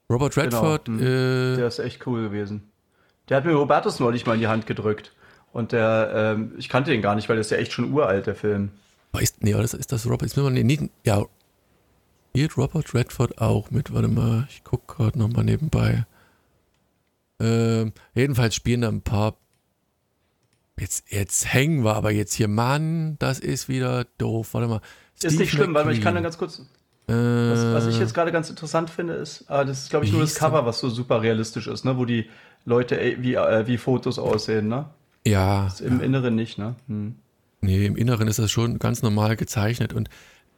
[0.10, 0.46] Robert genau.
[0.46, 0.86] Redford.
[0.86, 1.02] Genau.
[1.02, 2.64] Äh, der ist echt cool gewesen.
[3.30, 5.14] Der hat mir Robertus neulich mal in die Hand gedrückt.
[5.54, 8.26] Und der, ähm, ich kannte ihn gar nicht, weil der ist ja echt schon uralt,
[8.26, 8.72] der Film.
[9.20, 10.24] Ist, nee, ist, ist das Robert?
[10.24, 11.24] Ist mir mal, nee, ja.
[12.32, 13.94] Spielt Robert Redford auch mit?
[13.94, 16.08] Warte mal, ich gucke gerade nochmal nebenbei.
[17.40, 19.38] Ähm, jedenfalls spielen da ein paar.
[20.80, 22.48] Jetzt, jetzt hängen wir aber jetzt hier.
[22.48, 24.54] Mann, das ist wieder doof.
[24.54, 24.82] Warte mal.
[25.16, 26.62] Steve ist nicht schlimm, weil ich kann dann ganz kurz.
[27.06, 30.22] Was, was, ich jetzt gerade ganz interessant finde, ist, ah, das ist, glaube ich, nur
[30.22, 31.98] das Cover, was so super realistisch ist, ne?
[31.98, 32.30] wo die
[32.64, 34.86] Leute wie, äh, wie Fotos aussehen, ne?
[35.28, 35.68] Ja.
[35.82, 36.06] Im ja.
[36.06, 36.76] Inneren nicht, ne?
[36.88, 37.16] Hm.
[37.60, 39.92] Nee, im Inneren ist das schon ganz normal gezeichnet.
[39.92, 40.10] Und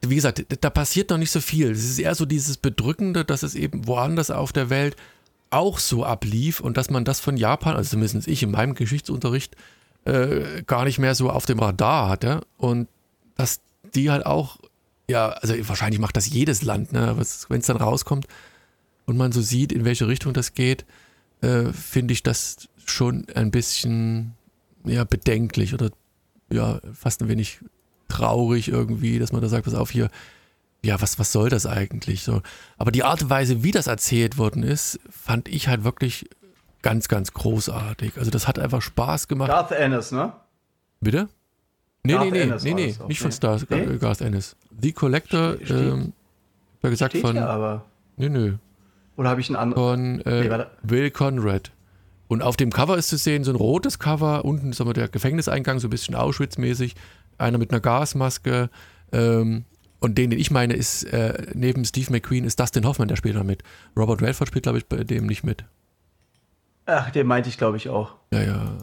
[0.02, 1.72] wie gesagt, da passiert noch nicht so viel.
[1.72, 4.96] Es ist eher so dieses Bedrückende, dass es eben woanders auf der Welt
[5.50, 9.56] auch so ablief und dass man das von Japan, also zumindest ich in meinem Geschichtsunterricht,
[10.06, 12.40] äh, gar nicht mehr so auf dem Radar hatte.
[12.56, 12.88] Und
[13.36, 13.60] dass
[13.94, 14.58] die halt auch
[15.08, 17.16] ja, also wahrscheinlich macht das jedes Land, ne?
[17.16, 18.26] wenn es dann rauskommt
[19.04, 20.84] und man so sieht, in welche Richtung das geht,
[21.42, 24.34] äh, finde ich das schon ein bisschen
[24.84, 25.90] ja, bedenklich oder
[26.50, 27.60] ja, fast ein wenig
[28.08, 30.10] traurig irgendwie, dass man da sagt, pass auf hier,
[30.84, 32.22] ja, was, was soll das eigentlich?
[32.22, 32.42] So.
[32.78, 36.28] Aber die Art und Weise, wie das erzählt worden ist, fand ich halt wirklich
[36.86, 38.16] ganz, ganz großartig.
[38.16, 39.50] Also das hat einfach Spaß gemacht.
[39.50, 40.32] Darth Ennis, ne?
[41.00, 41.28] Bitte?
[42.04, 43.96] Nee, Garth nee, nee, nee, nee, nicht von Star, nee?
[43.98, 44.54] Garth Ennis.
[44.80, 46.12] The Collector, Ste ähm,
[46.84, 47.34] ja gesagt Steht von.
[47.34, 47.84] Ja, aber.
[48.16, 48.54] Nö, nö.
[49.16, 49.82] Oder habe ich einen anderen?
[49.82, 51.72] Von äh, nee, Will Conrad.
[52.28, 55.08] Und auf dem Cover ist zu sehen, so ein rotes Cover, unten ist aber der
[55.08, 56.94] Gefängniseingang, so ein bisschen Auschwitz-mäßig,
[57.36, 58.70] einer mit einer Gasmaske.
[59.10, 59.64] Ähm,
[59.98, 63.34] und den, den ich meine, ist äh, neben Steve McQueen ist Dustin Hoffman, der spielt
[63.34, 63.64] da mit.
[63.96, 65.64] Robert Redford spielt, glaube ich, bei dem nicht mit.
[66.86, 68.14] Ach, den meinte ich, glaube ich, auch.
[68.32, 68.78] Ja, ja.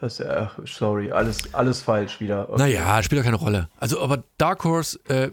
[0.00, 2.50] Das, ach, sorry, alles, alles falsch wieder.
[2.50, 2.58] Okay.
[2.58, 3.68] Naja, spielt ja keine Rolle.
[3.78, 5.30] Also, aber Dark Horse, äh,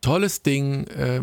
[0.00, 0.86] tolles Ding.
[0.88, 1.22] Äh,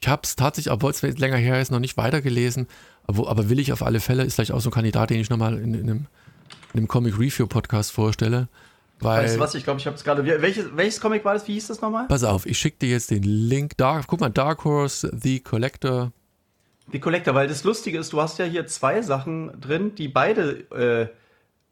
[0.00, 2.68] ich habe es tatsächlich, obwohl es länger her ist, noch nicht weitergelesen.
[3.06, 5.30] Aber, aber, will ich auf alle Fälle, ist vielleicht auch so ein Kandidat, den ich
[5.30, 6.06] nochmal in, in, einem,
[6.72, 8.48] in einem Comic Review Podcast vorstelle.
[9.00, 10.24] Weil, weißt du was, ich glaube, ich habe es gerade.
[10.24, 11.48] Welches, welches Comic war das?
[11.48, 12.06] Wie hieß das nochmal?
[12.06, 13.76] Pass auf, ich schicke dir jetzt den Link.
[13.76, 16.12] Dark, guck mal, Dark Horse, The Collector.
[16.92, 20.60] The Collector, weil das Lustige ist, du hast ja hier zwei Sachen drin, die beide
[20.70, 21.08] äh,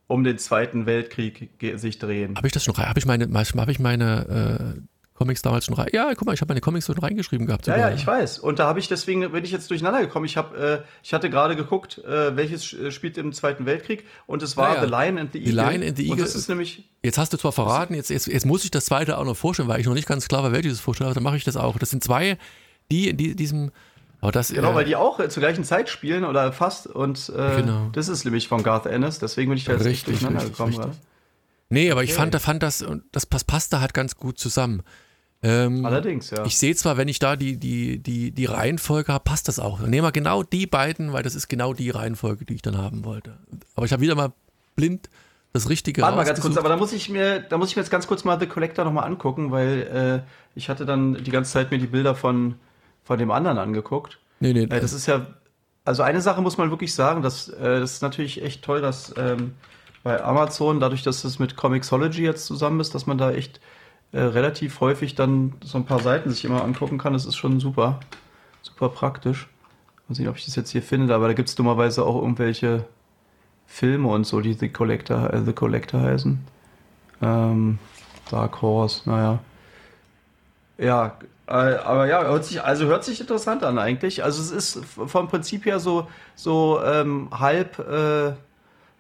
[0.07, 2.37] um den Zweiten Weltkrieg sich drehen.
[2.37, 2.89] Habe ich das schon rein?
[2.89, 4.81] Habe ich meine, habe ich meine äh,
[5.15, 5.89] Comics damals schon rein?
[5.93, 7.65] Ja, guck mal, ich habe meine Comics schon reingeschrieben gehabt.
[7.65, 7.79] Sogar.
[7.79, 8.39] Ja, ja, ich weiß.
[8.39, 10.27] Und da habe ich deswegen bin ich jetzt durcheinander gekommen.
[10.27, 14.57] Ich habe, äh, ich hatte gerade geguckt, äh, welches spielt im Zweiten Weltkrieg und es
[14.57, 14.81] war ja, ja.
[14.83, 15.53] The Lion and the Eagle.
[15.53, 16.13] The Lion and the Eagle.
[16.13, 16.89] Und das ist nämlich.
[17.03, 19.69] Jetzt hast du zwar verraten, jetzt, jetzt, jetzt muss ich das zweite auch noch vorstellen,
[19.69, 21.79] weil ich noch nicht ganz klar war, welches vorstelle, aber dann mache ich das auch.
[21.79, 22.39] Das sind zwei,
[22.91, 23.71] die in diesem
[24.23, 26.87] aber das, genau, äh, weil die auch äh, zur gleichen Zeit spielen oder fast.
[26.87, 27.91] Und äh, genau.
[27.93, 30.77] das ist nämlich von Garth Ennis, deswegen bin ich da jetzt richtig, durcheinander richtig, gekommen.
[30.77, 31.01] Richtig.
[31.71, 32.11] Nee, aber okay.
[32.11, 34.85] ich fand, fand das, das passt da halt ganz gut zusammen.
[35.43, 36.45] Ähm, Allerdings, ja.
[36.45, 39.81] Ich sehe zwar, wenn ich da die, die, die, die Reihenfolge habe, passt das auch.
[39.81, 42.79] Dann nehmen wir genau die beiden, weil das ist genau die Reihenfolge, die ich dann
[42.79, 43.37] haben wollte.
[43.75, 44.33] Aber ich habe wieder mal
[44.77, 45.11] blind
[45.53, 47.83] das Richtige Warte mal ganz kurz, aber da muss ich mir, da muss ich mir
[47.83, 51.51] jetzt ganz kurz mal The Collector nochmal angucken, weil äh, ich hatte dann die ganze
[51.51, 52.55] Zeit mir die Bilder von
[53.05, 54.19] von dem anderen angeguckt.
[54.41, 54.65] Nee, nee.
[54.65, 55.27] Äh, das ist ja,
[55.85, 59.15] also eine Sache muss man wirklich sagen, dass, äh, das ist natürlich echt toll, dass
[59.17, 59.55] ähm,
[60.03, 63.61] bei Amazon, dadurch, dass es mit Comixology jetzt zusammen ist, dass man da echt
[64.13, 67.13] äh, relativ häufig dann so ein paar Seiten sich immer angucken kann.
[67.13, 68.01] Das ist schon super,
[68.63, 69.49] super praktisch.
[70.09, 72.85] Mal sehen, ob ich das jetzt hier finde, aber da gibt es dummerweise auch irgendwelche
[73.67, 76.39] Filme und so, die The Collector, äh, The Collector heißen.
[77.23, 77.79] Ähm,
[78.31, 79.39] Dark Horse, naja.
[80.79, 81.17] Ja,
[81.53, 84.25] aber ja, hört sich, also hört sich interessant an eigentlich.
[84.25, 88.33] Also es ist vom Prinzip her so, so ähm, halb, äh,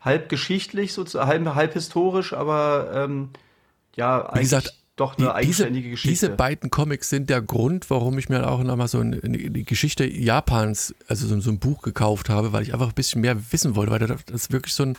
[0.00, 3.30] halb geschichtlich, so halb, halb historisch, aber ähm,
[3.96, 6.26] ja, eigentlich gesagt, doch eine die, eigenständige diese, Geschichte.
[6.26, 10.04] Diese beiden Comics sind der Grund, warum ich mir auch nochmal so eine, die Geschichte
[10.04, 13.76] Japans, also so, so, ein Buch gekauft habe, weil ich einfach ein bisschen mehr wissen
[13.76, 14.98] wollte, weil das ist wirklich so ein,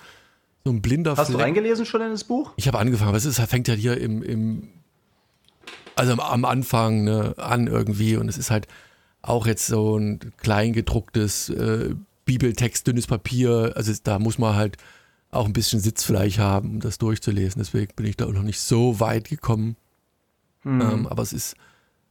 [0.65, 1.37] so ein blinder Hast Fleck.
[1.37, 2.53] du reingelesen schon in das Buch?
[2.55, 4.69] Ich habe angefangen, aber es ist, fängt ja hier im, im
[5.95, 8.67] also am Anfang ne, an irgendwie und es ist halt
[9.21, 14.77] auch jetzt so ein kleingedrucktes äh, Bibeltext, dünnes Papier, also da muss man halt
[15.31, 17.59] auch ein bisschen Sitzfleisch haben, um das durchzulesen.
[17.59, 19.75] Deswegen bin ich da auch noch nicht so weit gekommen.
[20.63, 20.81] Mhm.
[20.81, 21.55] Ähm, aber es ist,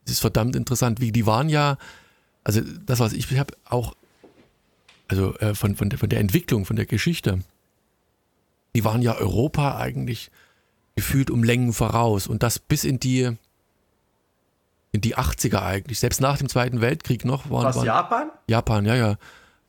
[0.05, 1.01] es ist verdammt interessant.
[1.01, 1.79] Wie die waren ja,
[2.45, 3.95] also das, was ich, ich habe auch,
[5.09, 7.41] also äh, von, von, der, von der Entwicklung, von der Geschichte,
[8.75, 10.31] die waren ja Europa eigentlich
[10.97, 13.37] gefühlt um Längen voraus und das bis in die
[14.93, 17.65] in die 80er eigentlich, selbst nach dem Zweiten Weltkrieg noch waren.
[17.65, 18.31] Was, Japan?
[18.47, 19.17] Japan, ja, ja.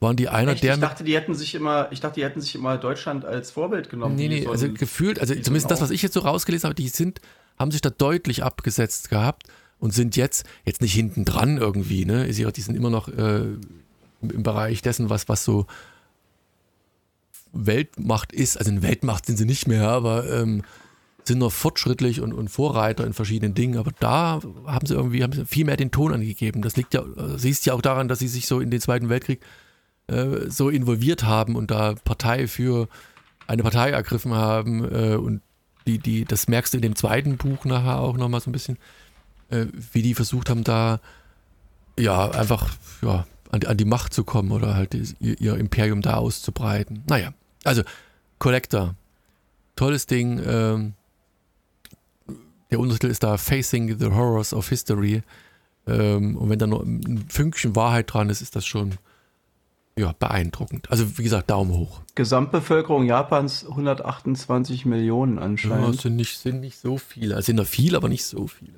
[0.01, 0.63] Waren die einer Echt?
[0.63, 0.73] der.
[0.73, 3.89] Ich dachte, die hätten sich immer, ich dachte, die hätten sich immer Deutschland als Vorbild
[3.89, 4.15] genommen.
[4.15, 6.89] Nee, nee, so also gefühlt, also zumindest das, was ich jetzt so rausgelesen habe, die
[6.89, 7.21] sind,
[7.57, 9.47] haben sich da deutlich abgesetzt gehabt
[9.79, 12.27] und sind jetzt, jetzt nicht hinten dran irgendwie, ne?
[12.27, 13.43] Die sind immer noch äh,
[14.21, 15.67] im Bereich dessen, was, was so
[17.53, 18.57] Weltmacht ist.
[18.57, 20.63] Also in Weltmacht sind sie nicht mehr, aber ähm,
[21.27, 23.77] sind noch fortschrittlich und, und Vorreiter in verschiedenen Dingen.
[23.77, 26.61] Aber da haben sie irgendwie haben sie viel mehr den Ton angegeben.
[26.61, 29.09] Das liegt ja, äh, siehst ja auch daran, dass sie sich so in den Zweiten
[29.09, 29.41] Weltkrieg
[30.07, 32.87] äh, so involviert haben und da Partei für
[33.47, 35.41] eine Partei ergriffen haben äh, und
[35.85, 38.77] die, die, das merkst du in dem zweiten Buch nachher auch nochmal so ein bisschen,
[39.49, 40.99] äh, wie die versucht haben, da
[41.99, 42.69] ja einfach
[43.01, 47.03] ja, an, die, an die Macht zu kommen oder halt ihr, ihr Imperium da auszubreiten.
[47.07, 47.33] Naja,
[47.63, 47.83] also
[48.39, 48.95] Collector,
[49.75, 50.41] tolles Ding.
[50.45, 50.93] Ähm,
[52.73, 55.21] der Untertitel ist da Facing the Horrors of History.
[55.85, 58.95] Ähm, und wenn da noch ein Fünkchen Wahrheit dran ist, ist das schon
[59.95, 60.89] ja, beeindruckend.
[60.89, 62.01] Also wie gesagt, Daumen hoch.
[62.15, 65.95] Gesamtbevölkerung Japans 128 Millionen anscheinend.
[65.95, 67.35] Ja, sind nicht, sind nicht so viele.
[67.35, 68.73] Also sind da viele, aber nicht so viele.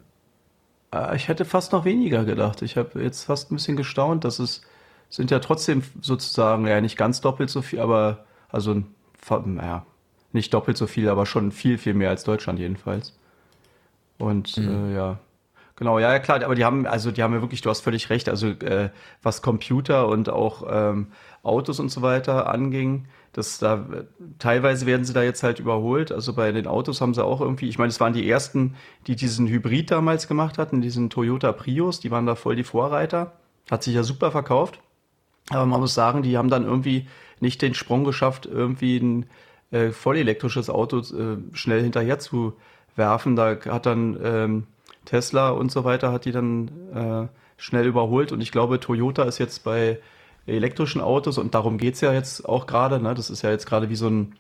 [0.94, 2.64] Äh, ich hätte fast noch weniger gedacht.
[2.64, 4.62] Ich habe jetzt fast ein bisschen gestaunt, dass es
[5.10, 8.84] sind ja trotzdem sozusagen, ja nicht ganz doppelt so viel, aber also
[9.46, 9.86] naja,
[10.34, 13.14] nicht doppelt so viel, aber schon viel, viel mehr als Deutschland jedenfalls.
[14.18, 14.92] Und mhm.
[14.92, 15.20] äh, ja,
[15.78, 18.10] Genau, ja, ja, klar, aber die haben, also die haben ja wirklich, du hast völlig
[18.10, 21.08] recht, also äh, was Computer und auch ähm,
[21.44, 23.86] Autos und so weiter anging, das da
[24.40, 26.14] teilweise werden sie da jetzt halt überholt.
[26.14, 28.76] Also bei den Autos haben sie auch irgendwie, ich meine, es waren die ersten,
[29.08, 33.34] die diesen Hybrid damals gemacht hatten, diesen Toyota Prius, die waren da voll die Vorreiter.
[33.70, 34.80] Hat sich ja super verkauft.
[35.50, 37.08] Aber man muss sagen, die haben dann irgendwie
[37.42, 39.26] nicht den Sprung geschafft, irgendwie ein
[39.72, 42.54] äh, vollelektrisches Auto äh, schnell hinterher zu
[42.96, 43.36] werfen.
[43.36, 44.68] Da hat dann ähm,
[45.06, 47.28] Tesla und so weiter hat die dann äh,
[47.58, 48.32] schnell überholt.
[48.32, 50.00] Und ich glaube, Toyota ist jetzt bei
[50.46, 53.00] elektrischen Autos und darum geht's ja jetzt auch gerade.
[53.00, 53.14] Ne?
[53.14, 54.36] Das ist ja jetzt gerade wie so ein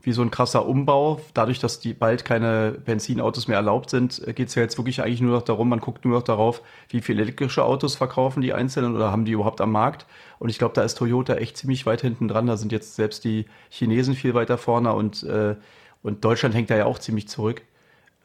[0.00, 1.20] wie so ein krasser Umbau.
[1.34, 5.20] Dadurch, dass die bald keine Benzinautos mehr erlaubt sind, äh, geht's ja jetzt wirklich eigentlich
[5.20, 8.94] nur noch darum, man guckt nur noch darauf, wie viele elektrische Autos verkaufen die Einzelnen
[8.94, 10.06] oder haben die überhaupt am Markt.
[10.38, 12.46] Und ich glaube, da ist Toyota echt ziemlich weit hinten dran.
[12.46, 15.56] Da sind jetzt selbst die Chinesen viel weiter vorne und, äh,
[16.02, 17.62] und Deutschland hängt da ja auch ziemlich zurück.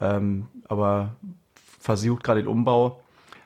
[0.00, 1.16] Ähm, aber
[1.80, 3.00] versucht gerade den Umbau.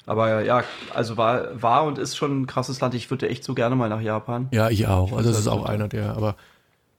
[0.06, 2.94] Aber ja, also war, war und ist schon ein krasses Land.
[2.94, 4.48] Ich würde echt so gerne mal nach Japan.
[4.52, 5.12] Ja, ich auch.
[5.12, 6.37] Also das ist auch einer der, aber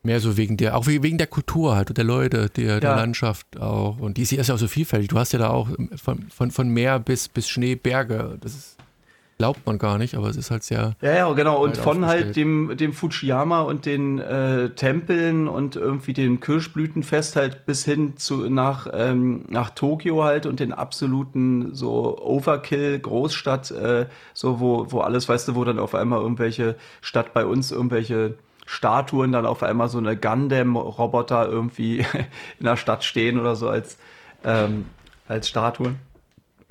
[0.04, 2.96] mehr so wegen der, auch wegen der Kultur halt und der Leute, der, der ja.
[2.96, 4.00] Landschaft auch.
[4.00, 5.10] Und die ist ja auch so vielfältig.
[5.10, 8.38] Du hast ja da auch von, von, von Meer bis, bis Schnee, Berge.
[8.42, 8.79] Das ist
[9.40, 10.96] glaubt man gar nicht, aber es ist halt sehr.
[11.02, 11.64] Ja, ja, genau.
[11.64, 17.66] Und von halt dem, dem Fujiyama und den äh, Tempeln und irgendwie dem Kirschblütenfest halt
[17.66, 24.08] bis hin zu nach, ähm, nach Tokio halt und den absoluten so Overkill Großstadt, äh,
[24.34, 28.36] so wo, wo alles, weißt du, wo dann auf einmal irgendwelche Stadt bei uns irgendwelche
[28.66, 32.00] Statuen dann auf einmal so eine Gundam-Roboter irgendwie
[32.60, 33.98] in der Stadt stehen oder so als,
[34.44, 34.88] ähm,
[35.30, 36.09] als Statuen.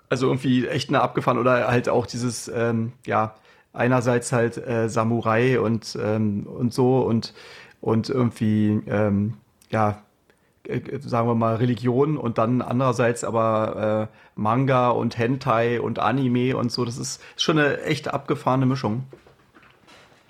[0.09, 3.35] Also irgendwie echt eine abgefahren oder halt auch dieses, ähm, ja,
[3.73, 7.35] einerseits halt äh, Samurai und, ähm, und so und,
[7.81, 9.35] und irgendwie, ähm,
[9.71, 10.03] ja,
[10.65, 16.57] äh, sagen wir mal Religion und dann andererseits aber äh, Manga und Hentai und Anime
[16.57, 16.85] und so.
[16.85, 19.05] Das ist schon eine echt abgefahrene Mischung.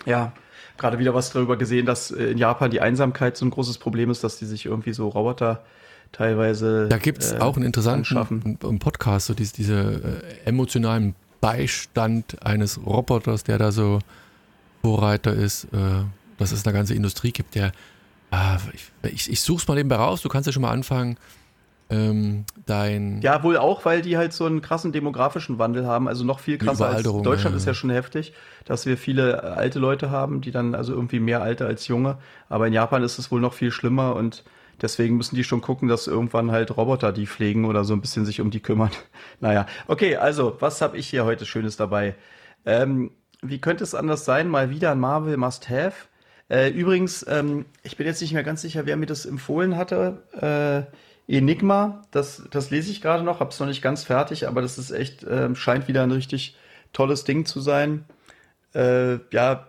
[0.07, 0.33] Ja,
[0.79, 4.11] gerade wieder was darüber gesehen, dass äh, in Japan die Einsamkeit so ein großes Problem
[4.11, 5.65] ist, dass die sich irgendwie so Roboter
[6.13, 6.89] teilweise.
[6.89, 12.85] Da gibt es äh, auch einen interessanten Podcast, so diese, diese äh, emotionalen Beistand eines
[12.85, 14.01] Roboters, der da so
[14.83, 15.69] Vorreiter ist, äh,
[16.39, 17.73] dass es eine ganze Industrie gibt, der,
[18.31, 21.17] ah, ich, ich, ich suche es mal eben raus, du kannst ja schon mal anfangen.
[21.91, 23.21] ähm, dein.
[23.23, 26.59] Ja, wohl auch, weil die halt so einen krassen demografischen Wandel haben, also noch viel
[26.59, 27.57] krasser als Deutschland ja.
[27.57, 28.35] ist ja schon heftig,
[28.67, 32.19] dass wir viele alte Leute haben, die dann also irgendwie mehr alte als junge.
[32.49, 34.45] Aber in Japan ist es wohl noch viel schlimmer und
[34.83, 38.25] deswegen müssen die schon gucken, dass irgendwann halt Roboter die pflegen oder so ein bisschen
[38.25, 38.91] sich um die kümmern.
[39.41, 42.15] naja, okay, also was habe ich hier heute Schönes dabei?
[42.65, 43.11] Ähm,
[43.43, 44.49] wie könnte es anders sein?
[44.49, 46.09] Mal wieder ein Marvel Must Have.
[46.49, 50.23] Äh, übrigens, ähm, ich bin jetzt nicht mehr ganz sicher, wer mir das empfohlen hatte.
[51.29, 54.63] Äh, Enigma, das, das lese ich gerade noch, habe es noch nicht ganz fertig, aber
[54.63, 56.57] das ist echt, äh, scheint wieder ein richtig
[56.95, 58.07] tolles Ding zu sein.
[58.75, 59.69] Äh, ja,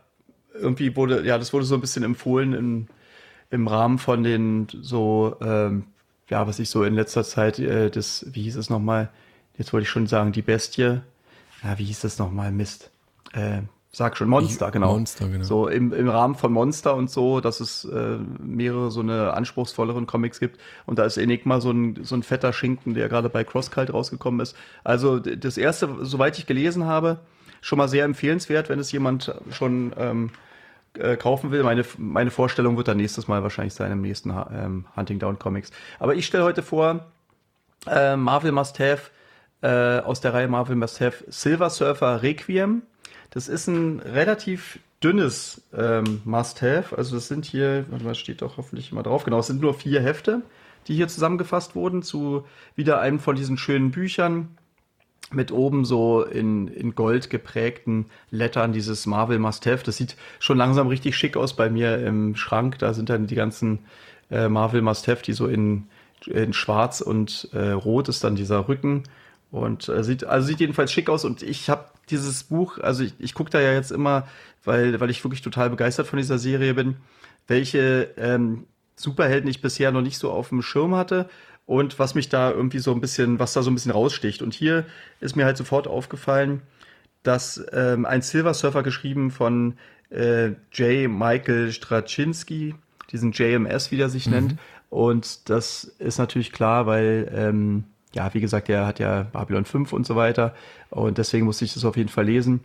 [0.53, 2.87] irgendwie wurde, ja, das wurde so ein bisschen empfohlen im,
[3.49, 5.85] im Rahmen von den so, ähm,
[6.29, 9.09] ja, was ich so in letzter Zeit, äh, das, wie hieß es nochmal?
[9.57, 11.01] Jetzt wollte ich schon sagen, die Bestie.
[11.63, 12.51] Ja, wie hieß das nochmal?
[12.51, 12.91] Mist.
[13.33, 14.93] Äh, Sag schon, Monster, genau.
[14.93, 15.43] Monster, genau.
[15.43, 20.05] So im, im Rahmen von Monster und so, dass es äh, mehrere so eine anspruchsvolleren
[20.05, 20.59] Comics gibt.
[20.85, 24.41] Und da ist Enigma so ein, so ein fetter Schinken, der gerade bei Crosscult rausgekommen
[24.41, 24.55] ist.
[24.83, 27.19] Also das erste, soweit ich gelesen habe,
[27.61, 30.29] schon mal sehr empfehlenswert, wenn es jemand schon ähm,
[30.97, 31.63] äh, kaufen will.
[31.63, 35.71] Meine, meine Vorstellung wird dann nächstes Mal wahrscheinlich sein im nächsten ähm, Hunting Down Comics.
[35.99, 37.05] Aber ich stelle heute vor,
[37.87, 39.11] äh, Marvel Must Have
[39.61, 42.83] äh, aus der Reihe Marvel Must Have Silver Surfer Requiem
[43.31, 46.97] das ist ein relativ dünnes ähm, Must-Have.
[46.97, 49.23] Also das sind hier, warte mal, steht doch hoffentlich immer drauf.
[49.23, 50.41] Genau, es sind nur vier Hefte,
[50.87, 54.57] die hier zusammengefasst wurden zu wieder einem von diesen schönen Büchern
[55.31, 59.83] mit oben so in, in Gold geprägten Lettern dieses Marvel Must-Have.
[59.83, 62.79] Das sieht schon langsam richtig schick aus bei mir im Schrank.
[62.79, 63.79] Da sind dann die ganzen
[64.31, 65.87] äh, Marvel Must-Have, die so in,
[66.25, 69.03] in schwarz und äh, rot ist dann dieser Rücken.
[69.51, 71.25] Und äh, sieht, also sieht jedenfalls schick aus.
[71.25, 74.27] Und ich habe dieses Buch, also ich, ich gucke da ja jetzt immer,
[74.63, 76.97] weil, weil ich wirklich total begeistert von dieser Serie bin,
[77.47, 78.65] welche ähm,
[78.95, 81.29] Superhelden ich bisher noch nicht so auf dem Schirm hatte
[81.69, 84.41] und was mich da irgendwie so ein bisschen, was da so ein bisschen raussticht.
[84.41, 84.87] Und hier
[85.19, 86.63] ist mir halt sofort aufgefallen,
[87.21, 89.75] dass ähm, ein Silver Surfer geschrieben von
[90.09, 91.07] äh, J.
[91.07, 92.73] Michael Straczynski,
[93.11, 94.33] diesen JMS, wie er sich mhm.
[94.33, 94.55] nennt.
[94.89, 99.93] Und das ist natürlich klar, weil ähm, ja, wie gesagt, der hat ja Babylon 5
[99.93, 100.55] und so weiter.
[100.89, 102.61] Und deswegen musste ich das auf jeden Fall lesen.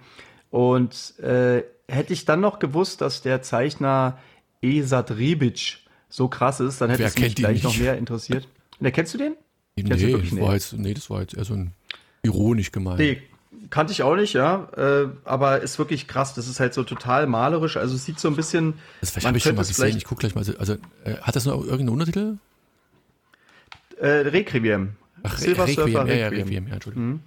[0.50, 4.16] Und äh, hätte ich dann noch gewusst, dass der Zeichner
[4.62, 7.64] Esad Ribic so krass ist, dann hätte Wer es mich gleich nicht?
[7.64, 8.48] noch mehr interessiert.
[8.80, 9.36] Ne, kennst du den?
[9.76, 11.72] Nee, du das war jetzt, nee, das war jetzt eher so ein
[12.22, 12.98] ironisch gemeint.
[12.98, 13.22] Nee,
[13.70, 14.68] kannte ich auch nicht, ja.
[14.76, 16.34] Äh, aber ist wirklich krass.
[16.34, 17.76] Das ist halt so total malerisch.
[17.76, 18.74] Also es sieht so ein bisschen.
[19.00, 19.96] Das habe ich schon mal gesehen.
[19.96, 20.44] Ich gucke gleich mal.
[20.58, 22.38] Also, äh, hat das noch irgendeinen Untertitel?
[23.98, 24.96] Äh, Requiem.
[25.22, 26.08] Ach, Silver Requiem, Surfer Requiem.
[26.08, 27.08] Ja, ja, Requiem, ja, Entschuldigung.
[27.08, 27.20] Mhm.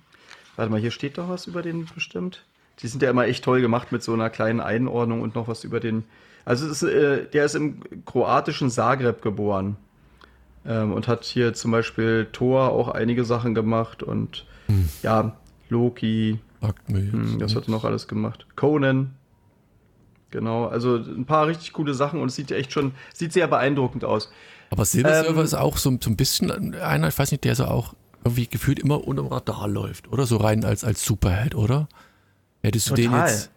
[0.56, 2.44] Warte mal, hier steht doch was über den bestimmt.
[2.80, 5.64] Die sind ja immer echt toll gemacht mit so einer kleinen Einordnung und noch was
[5.64, 6.04] über den.
[6.46, 9.78] Also ist, äh, der ist im kroatischen Zagreb geboren
[10.68, 14.90] ähm, und hat hier zum Beispiel Thor auch einige Sachen gemacht und hm.
[15.02, 15.38] ja,
[15.70, 16.40] Loki.
[16.88, 18.48] Hm, das hat er noch alles gemacht.
[18.56, 19.14] Conan.
[20.30, 24.04] Genau, also ein paar richtig coole Sachen und es sieht echt schon, sieht sehr beeindruckend
[24.04, 24.30] aus.
[24.70, 27.56] Aber Silver Surfer ähm, ist auch so, so ein bisschen einer, ich weiß nicht, der
[27.56, 27.94] so auch
[28.26, 30.26] irgendwie gefühlt immer unter dem Radar läuft, oder?
[30.26, 31.88] So rein als, als Superheld, oder?
[32.62, 33.12] Hättest du total.
[33.12, 33.52] den jetzt.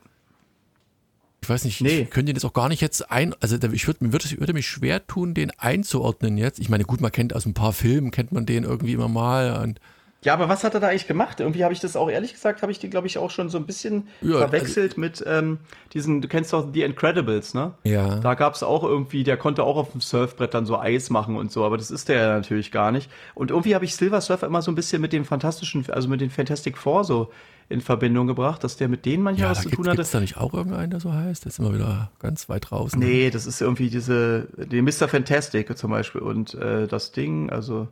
[1.42, 2.00] Ich weiß nicht, nee.
[2.00, 4.52] ich könnte den jetzt auch gar nicht jetzt ein, also ich würde mir würde, würde
[4.52, 6.58] mich schwer tun, den einzuordnen jetzt.
[6.58, 9.62] Ich meine, gut, man kennt aus ein paar Filmen, kennt man den irgendwie immer mal
[9.62, 9.80] und
[10.22, 11.40] ja, aber was hat er da eigentlich gemacht?
[11.40, 13.56] Irgendwie habe ich das auch, ehrlich gesagt, habe ich die, glaube ich, auch schon so
[13.56, 15.58] ein bisschen ja, verwechselt also, mit ähm,
[15.94, 17.72] diesen, du kennst doch The Incredibles, ne?
[17.84, 18.16] Ja.
[18.16, 21.36] Da gab es auch irgendwie, der konnte auch auf dem Surfbrett dann so Eis machen
[21.36, 23.10] und so, aber das ist der ja natürlich gar nicht.
[23.34, 26.20] Und irgendwie habe ich Silver Surfer immer so ein bisschen mit dem fantastischen, also mit
[26.20, 27.30] den Fantastic Four so
[27.70, 30.02] in Verbindung gebracht, dass der mit denen manchmal ja, was zu tun hatte.
[30.02, 31.44] Ist da nicht auch irgendeinen, der so heißt?
[31.44, 32.98] Der ist immer wieder ganz weit draußen.
[32.98, 35.08] Nee, das ist irgendwie diese, die Mr.
[35.08, 37.86] Fantastic zum Beispiel und äh, das Ding, also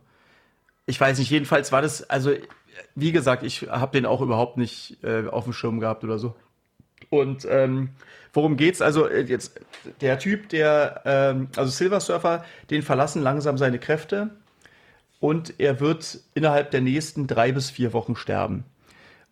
[0.85, 2.31] ich weiß nicht, jedenfalls war das, also
[2.95, 6.35] wie gesagt, ich habe den auch überhaupt nicht äh, auf dem Schirm gehabt oder so.
[7.09, 7.91] Und ähm,
[8.33, 8.81] worum geht's?
[8.81, 9.61] Also äh, jetzt
[10.01, 14.31] der Typ, der, ähm, also Silver Surfer, den verlassen langsam seine Kräfte
[15.21, 18.65] und er wird innerhalb der nächsten drei bis vier Wochen sterben.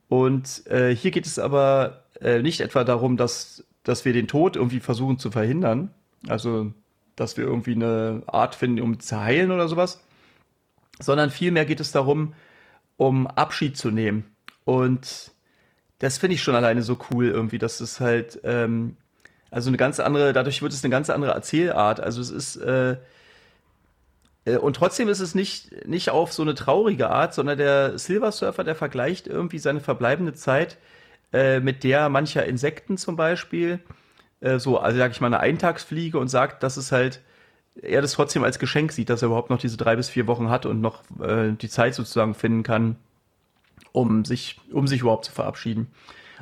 [0.10, 4.56] Und äh, hier geht es aber äh, nicht etwa darum, dass, dass wir den Tod
[4.56, 5.91] irgendwie versuchen zu verhindern,
[6.28, 6.72] also
[7.15, 10.02] dass wir irgendwie eine Art finden, um zu heilen oder sowas,
[11.00, 12.34] sondern vielmehr geht es darum,
[12.96, 14.24] um Abschied zu nehmen.
[14.65, 15.32] Und
[16.00, 18.98] das finde ich schon alleine so cool irgendwie, dass es halt, ähm,
[19.50, 22.00] also eine ganz andere, dadurch wird es eine ganz andere Erzählart.
[22.00, 22.98] Also es ist, äh,
[24.56, 28.64] und trotzdem ist es nicht, nicht auf so eine traurige Art, sondern der Silver Surfer,
[28.64, 30.78] der vergleicht irgendwie seine verbleibende Zeit
[31.34, 33.80] äh, mit der mancher Insekten zum Beispiel.
[34.40, 37.22] Äh, so, also sag ich mal, eine Eintagsfliege und sagt, dass es halt
[37.82, 40.50] er das trotzdem als Geschenk sieht, dass er überhaupt noch diese drei bis vier Wochen
[40.50, 42.96] hat und noch äh, die Zeit sozusagen finden kann,
[43.92, 45.92] um sich, um sich überhaupt zu verabschieden.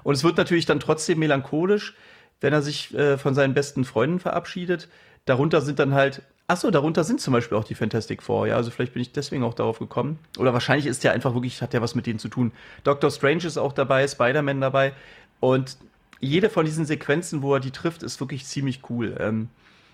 [0.04, 1.96] Und es wird natürlich dann trotzdem melancholisch,
[2.42, 4.88] wenn er sich äh, von seinen besten Freunden verabschiedet.
[5.26, 8.56] Darunter sind dann halt, ach so, darunter sind zum Beispiel auch die Fantastic Four, ja,
[8.56, 10.20] also vielleicht bin ich deswegen auch darauf gekommen.
[10.38, 12.52] Oder wahrscheinlich ist der einfach wirklich, hat der was mit denen zu tun.
[12.84, 14.94] Doctor Strange ist auch dabei, Spider-Man dabei.
[15.40, 15.78] Und
[16.20, 19.16] jede von diesen Sequenzen, wo er die trifft, ist wirklich ziemlich cool.
[19.20, 19.50] Ähm,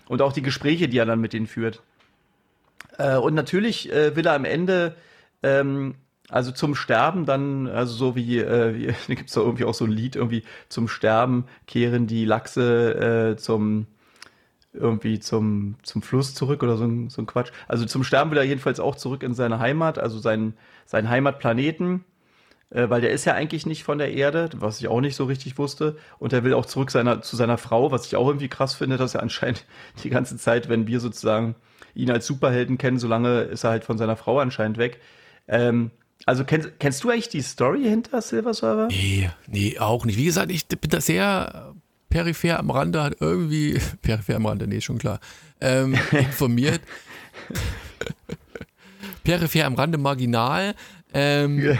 [0.08, 1.82] und auch die Gespräche, die er dann mit denen führt.
[2.98, 4.94] Äh, und natürlich äh, will er am Ende
[5.42, 5.94] ähm,
[6.28, 9.90] also zum Sterben dann, also so wie, äh, gibt es da irgendwie auch so ein
[9.90, 13.86] Lied, irgendwie zum Sterben kehren die Lachse äh, zum
[14.72, 17.50] irgendwie zum, zum Fluss zurück oder so ein, so ein Quatsch.
[17.68, 20.54] Also zum Sterben will er jedenfalls auch zurück in seine Heimat, also seinen,
[20.86, 22.04] seinen Heimatplaneten,
[22.70, 25.24] äh, weil der ist ja eigentlich nicht von der Erde, was ich auch nicht so
[25.24, 25.96] richtig wusste.
[26.18, 28.96] Und er will auch zurück seiner, zu seiner Frau, was ich auch irgendwie krass finde,
[28.96, 29.66] dass er anscheinend
[30.02, 31.54] die ganze Zeit, wenn wir sozusagen
[31.94, 35.00] ihn als Superhelden kennen, solange ist er halt von seiner Frau anscheinend weg.
[35.48, 35.90] Ähm,
[36.24, 38.88] also kennst, kennst du eigentlich die Story hinter Silver Server?
[38.88, 40.16] Nee, nee, auch nicht.
[40.16, 41.74] Wie gesagt, ich bin da sehr
[42.12, 45.18] peripher am Rande, hat irgendwie, peripher am Rande, nee, schon klar,
[45.60, 46.80] ähm, informiert.
[49.24, 50.74] peripher am Rande marginal.
[51.14, 51.78] Ähm,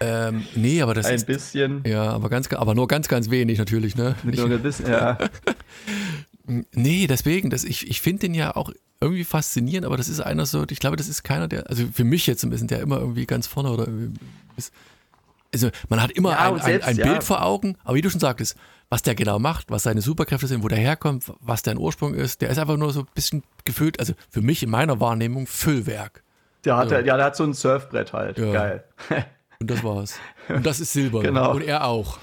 [0.00, 1.26] ähm, nee, aber das Ein ist.
[1.26, 1.82] bisschen.
[1.86, 4.16] Ja, aber ganz, aber nur ganz, ganz wenig natürlich, ne?
[4.24, 5.16] Nur ein bisschen, ja.
[6.72, 10.44] Nee, deswegen, das, ich, ich finde den ja auch irgendwie faszinierend, aber das ist einer
[10.46, 12.98] so, ich glaube, das ist keiner, der, also für mich jetzt ein bisschen, der immer
[12.98, 14.18] irgendwie ganz vorne oder irgendwie
[14.56, 14.72] ist.
[15.54, 17.06] Also man hat immer Ja, ein, selbst, ein, ein ja.
[17.06, 18.56] Bild vor Augen, aber wie du schon sagtest,
[18.92, 22.42] was der genau macht, was seine Superkräfte sind, wo der herkommt, was dein Ursprung ist,
[22.42, 26.22] der ist einfach nur so ein bisschen gefüllt, also für mich in meiner Wahrnehmung Füllwerk.
[26.66, 27.00] Der hat, Ja.
[27.00, 28.36] ja, der hat so ein Surfbrett halt.
[28.36, 28.52] Ja.
[28.52, 28.84] Geil.
[29.60, 30.18] Und das war's.
[30.50, 31.22] Und das ist Silber.
[31.22, 31.52] Genau.
[31.54, 32.18] Und er auch.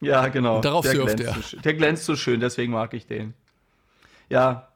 [0.00, 0.56] Ja, genau.
[0.56, 1.60] Und darauf der surft glänzt er.
[1.60, 3.34] Der glänzt so schön, deswegen mag ich den.
[4.30, 4.68] Ja,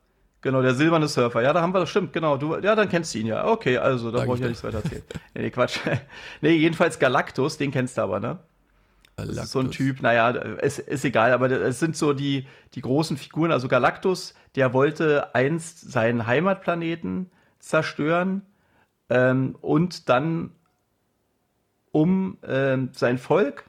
[0.42, 1.40] genau, der silberne Surfer.
[1.40, 2.36] Ja, da haben wir das, stimmt, genau.
[2.36, 3.46] Du, ja, dann kennst du ihn ja.
[3.46, 5.02] Okay, also, da brauche ich ja nichts weiter erzählen.
[5.34, 5.78] nee, nee, Quatsch.
[6.42, 8.40] nee, jedenfalls Galactus, den kennst du aber, ne?
[9.16, 9.76] Ist so ein Galactus.
[9.76, 13.52] Typ, naja, es ist egal, aber es sind so die, die großen Figuren.
[13.52, 18.42] Also Galactus, der wollte einst seinen Heimatplaneten zerstören
[19.08, 20.50] ähm, und dann,
[21.92, 23.64] um ähm, sein Volk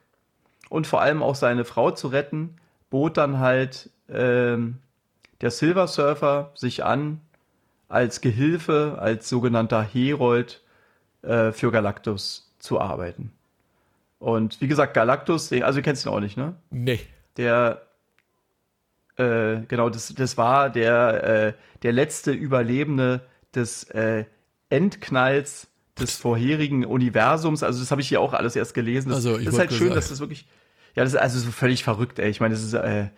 [0.70, 2.56] und vor allem auch seine Frau zu retten,
[2.90, 4.80] bot dann halt ähm,
[5.42, 7.22] der Silver Surfer sich an
[7.88, 10.64] als Gehilfe, als sogenannter Herold
[11.22, 13.32] äh, für Galactus zu arbeiten.
[14.20, 16.56] Und wie gesagt, Galactus, also du kennst ihn auch nicht, ne?
[16.72, 17.00] Nee.
[17.38, 17.82] Der,
[19.18, 23.22] äh, genau, das, das war der, äh, der letzte Überlebende
[23.54, 24.26] des äh,
[24.70, 25.68] Endknalls
[26.00, 27.64] des vorherigen Universums.
[27.64, 29.10] Also das habe ich hier auch alles erst gelesen.
[29.10, 29.96] Das, Also, ich das ist halt schön, sagen.
[29.96, 30.46] dass das wirklich,
[30.96, 32.30] ja, das ist also so völlig verrückt, ey.
[32.30, 33.10] Ich meine, das ist äh,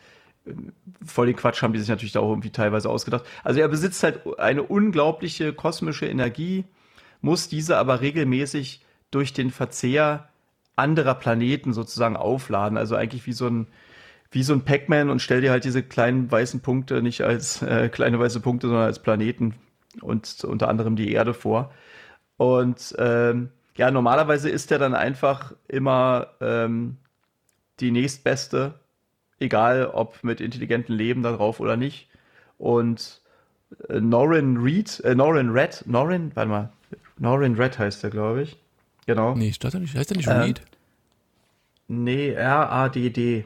[1.05, 3.25] voll den Quatsch haben die sich natürlich da auch irgendwie teilweise ausgedacht.
[3.43, 6.65] Also er besitzt halt eine unglaubliche kosmische Energie,
[7.21, 8.81] muss diese aber regelmäßig
[9.11, 10.29] durch den Verzehr
[10.77, 12.77] anderer Planeten sozusagen aufladen.
[12.77, 13.67] Also eigentlich wie so ein
[14.31, 17.89] wie so ein Pac-Man und stell dir halt diese kleinen weißen Punkte nicht als äh,
[17.89, 19.55] kleine weiße Punkte, sondern als Planeten
[20.01, 21.71] und unter anderem die Erde vor.
[22.35, 26.97] Und ähm, ja, normalerweise ist er dann einfach immer ähm,
[27.79, 28.73] die nächstbeste,
[29.39, 32.09] egal ob mit intelligentem Leben da drauf oder nicht.
[32.57, 33.21] Und
[33.87, 36.69] äh, Norrin Reed, äh, Norrin Red, Norrin, warte mal,
[37.17, 38.57] Norrin Red heißt er, glaube ich.
[39.07, 39.33] Genau.
[39.35, 40.61] Nee, steht da nicht, heißt der nicht Äh, Reed?
[41.87, 43.45] Nee, R-A-D-D.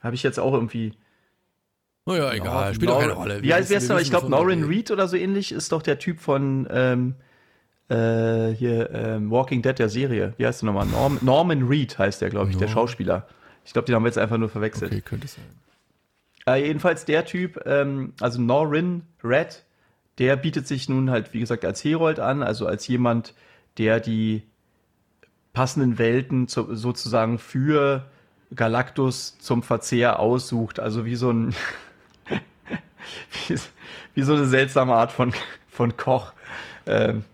[0.00, 0.94] Habe ich jetzt auch irgendwie.
[2.06, 3.42] Naja, egal, Nor- spielt doch keine Rolle.
[3.42, 4.00] Wie heißt wissen- noch?
[4.00, 4.64] Ich glaube, Norrin.
[4.64, 7.14] Reed oder so ähnlich ist doch der Typ von ähm,
[7.88, 10.34] äh, hier ähm, Walking Dead der Serie.
[10.38, 10.86] Wie heißt der nochmal?
[10.86, 13.28] Norm, Norman Reed heißt der, glaube ich, der Norm- Schauspieler.
[13.64, 14.90] Ich glaube, den haben wir jetzt einfach nur verwechselt.
[14.90, 15.44] Okay, könnte sein.
[16.46, 19.62] Äh, jedenfalls der Typ, ähm, also Norrin Red,
[20.18, 23.34] der bietet sich nun halt, wie gesagt, als Herold an, also als jemand,
[23.78, 24.42] der die
[25.52, 28.04] passenden Welten zu, sozusagen für
[28.54, 30.80] Galactus zum Verzehr aussucht.
[30.80, 31.54] Also wie so ein,
[33.48, 33.56] wie,
[34.14, 35.32] wie so eine seltsame Art von,
[35.68, 36.32] von Koch.
[36.86, 37.24] Ähm,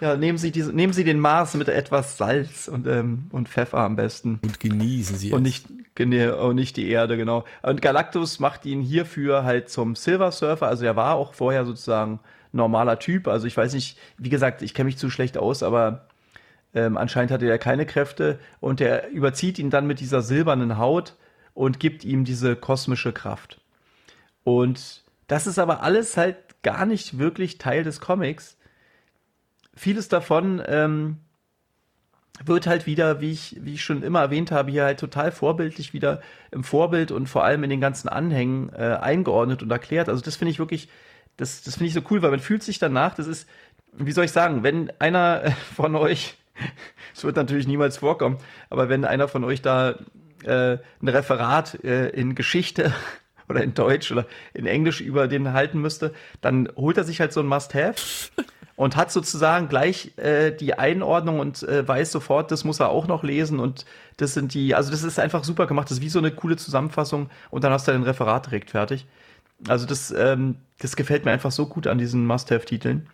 [0.00, 3.78] ja, nehmen Sie, diese, nehmen Sie den Mars mit etwas Salz und, ähm, und Pfeffer
[3.78, 4.40] am besten.
[4.42, 5.44] Und genießen sie Und es.
[5.44, 7.44] nicht, genau, und nicht die Erde, genau.
[7.62, 10.68] Und Galactus macht ihn hierfür halt zum Silver Surfer.
[10.68, 12.20] Also er war auch vorher sozusagen
[12.52, 13.26] normaler Typ.
[13.26, 16.06] Also ich weiß nicht, wie gesagt, ich kenne mich zu schlecht aus, aber
[16.76, 18.38] ähm, anscheinend hatte er keine Kräfte.
[18.60, 21.16] Und er überzieht ihn dann mit dieser silbernen Haut
[21.54, 23.60] und gibt ihm diese kosmische Kraft.
[24.44, 28.56] Und das ist aber alles halt gar nicht wirklich Teil des Comics.
[29.74, 31.18] Vieles davon ähm,
[32.44, 35.92] wird halt wieder, wie ich, wie ich schon immer erwähnt habe, hier halt total vorbildlich
[35.92, 36.20] wieder
[36.50, 40.08] im Vorbild und vor allem in den ganzen Anhängen äh, eingeordnet und erklärt.
[40.08, 40.88] Also das finde ich wirklich
[41.36, 43.48] das, das finde ich so cool, weil man fühlt sich danach, das ist,
[43.92, 46.36] wie soll ich sagen, wenn einer von euch,
[47.14, 48.38] es wird natürlich niemals vorkommen,
[48.70, 49.96] aber wenn einer von euch da
[50.44, 52.92] äh, ein Referat äh, in Geschichte
[53.48, 57.32] oder in Deutsch oder in Englisch über den halten müsste, dann holt er sich halt
[57.32, 57.94] so ein Must-Have
[58.76, 63.06] und hat sozusagen gleich äh, die Einordnung und äh, weiß sofort, das muss er auch
[63.06, 63.86] noch lesen und
[64.18, 66.56] das sind die, also das ist einfach super gemacht, das ist wie so eine coole
[66.56, 69.06] Zusammenfassung und dann hast du dein Referat direkt fertig.
[69.66, 73.08] Also das, ähm, das gefällt mir einfach so gut an diesen Must-Have-Titeln.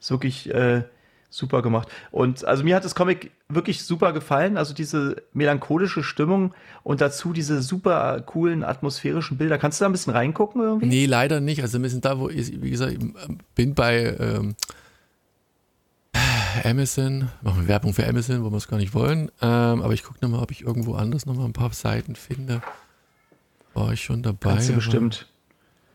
[0.00, 0.84] Ist wirklich äh,
[1.32, 1.88] super gemacht.
[2.10, 4.56] Und also mir hat das Comic wirklich super gefallen.
[4.56, 9.58] Also diese melancholische Stimmung und dazu diese super coolen atmosphärischen Bilder.
[9.58, 10.86] Kannst du da ein bisschen reingucken irgendwie?
[10.86, 11.62] Nee, leider nicht.
[11.62, 12.98] Also wir sind da, wo ich, wie gesagt, ich
[13.54, 14.54] bin bei ähm,
[16.64, 19.30] Amazon, machen wir Werbung für Amazon, wo wir es gar nicht wollen.
[19.40, 22.60] Ähm, aber ich gucke nochmal, ob ich irgendwo anders nochmal ein paar Seiten finde.
[23.72, 24.50] War ich schon dabei?
[24.50, 25.26] Kannst du bestimmt.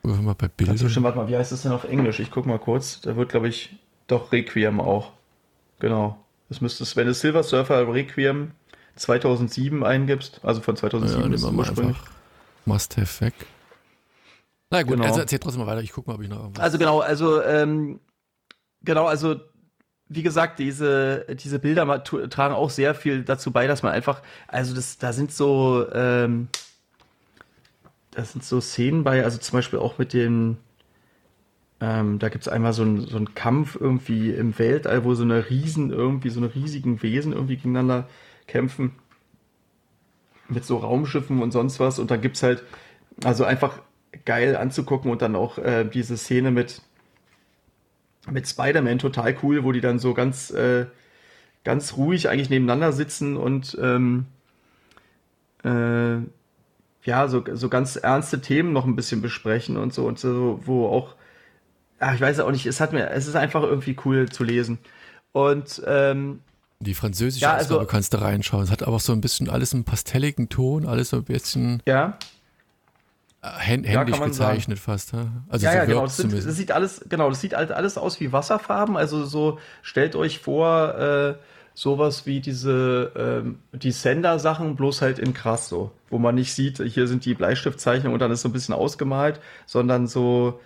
[0.02, 0.72] Mal bei Bildern.
[0.72, 2.20] Kannst du bestimmt, warte mal, wie heißt das denn auf Englisch?
[2.20, 3.02] Ich guck mal kurz.
[3.02, 3.76] Da wird, glaube ich,
[4.08, 5.12] doch Requiem auch.
[5.80, 6.23] Genau.
[6.49, 8.51] Das müsste es, wenn du Silver Surfer Requiem
[8.95, 11.97] 2007 eingibst, also von 2007 ja, ist nehmen wir mal ursprünglich.
[11.97, 12.11] einfach
[12.65, 13.34] Must-Have weg.
[14.69, 15.05] Na gut, Genau.
[15.05, 15.82] also erzähl trotzdem mal weiter.
[15.82, 16.63] Ich gucke mal, ob ich noch irgendwas.
[16.63, 17.99] Also genau, also ähm,
[18.84, 19.36] genau, also
[20.09, 24.73] wie gesagt, diese, diese Bilder tragen auch sehr viel dazu bei, dass man einfach, also
[24.73, 26.47] das, da sind so, ähm,
[28.11, 30.57] da sind so Szenen bei, also zum Beispiel auch mit den,
[31.80, 35.91] ähm, da gibt's einmal so einen so Kampf irgendwie im Weltall, wo so eine Riesen,
[35.91, 38.07] irgendwie so eine riesigen Wesen irgendwie gegeneinander
[38.47, 38.93] kämpfen.
[40.49, 41.99] Mit so Raumschiffen und sonst was.
[41.99, 42.63] Und dann gibt's halt,
[43.23, 43.82] also einfach
[44.25, 46.82] geil anzugucken und dann auch äh, diese Szene mit,
[48.30, 50.86] mit Spider-Man total cool, wo die dann so ganz, äh,
[51.63, 54.25] ganz ruhig eigentlich nebeneinander sitzen und ähm,
[55.63, 56.17] äh,
[57.03, 60.88] ja, so, so ganz ernste Themen noch ein bisschen besprechen und so und so, wo
[60.88, 61.15] auch,
[62.00, 64.80] ach, ich weiß auch nicht, es hat mir, es ist einfach irgendwie cool zu lesen.
[65.32, 66.41] Und ähm,
[66.80, 68.64] Die französische Ja, also- Ausgabe kannst du reinschauen.
[68.64, 72.18] Es hat aber so ein bisschen alles einen pastelligen Ton, alles so ein bisschen ja,
[73.41, 75.14] äh, hän Ja, händisch man gezeichnet fast.
[75.14, 75.28] Ja?
[75.50, 76.02] Also ja, so ja, genau.
[76.04, 78.98] Das, sind, das sieht alles, genau, das sieht halt alles aus wie Wasserfarben.
[78.98, 81.36] Also so stellt euch vor, äh,
[81.74, 86.80] sowas wie diese ähm, die Sender-Sachen, bloß halt in krass so, wo man nicht sieht,
[86.80, 90.60] hier sind die Bleistiftzeichnungen und dann ist so ein bisschen ausgemalt, sondern so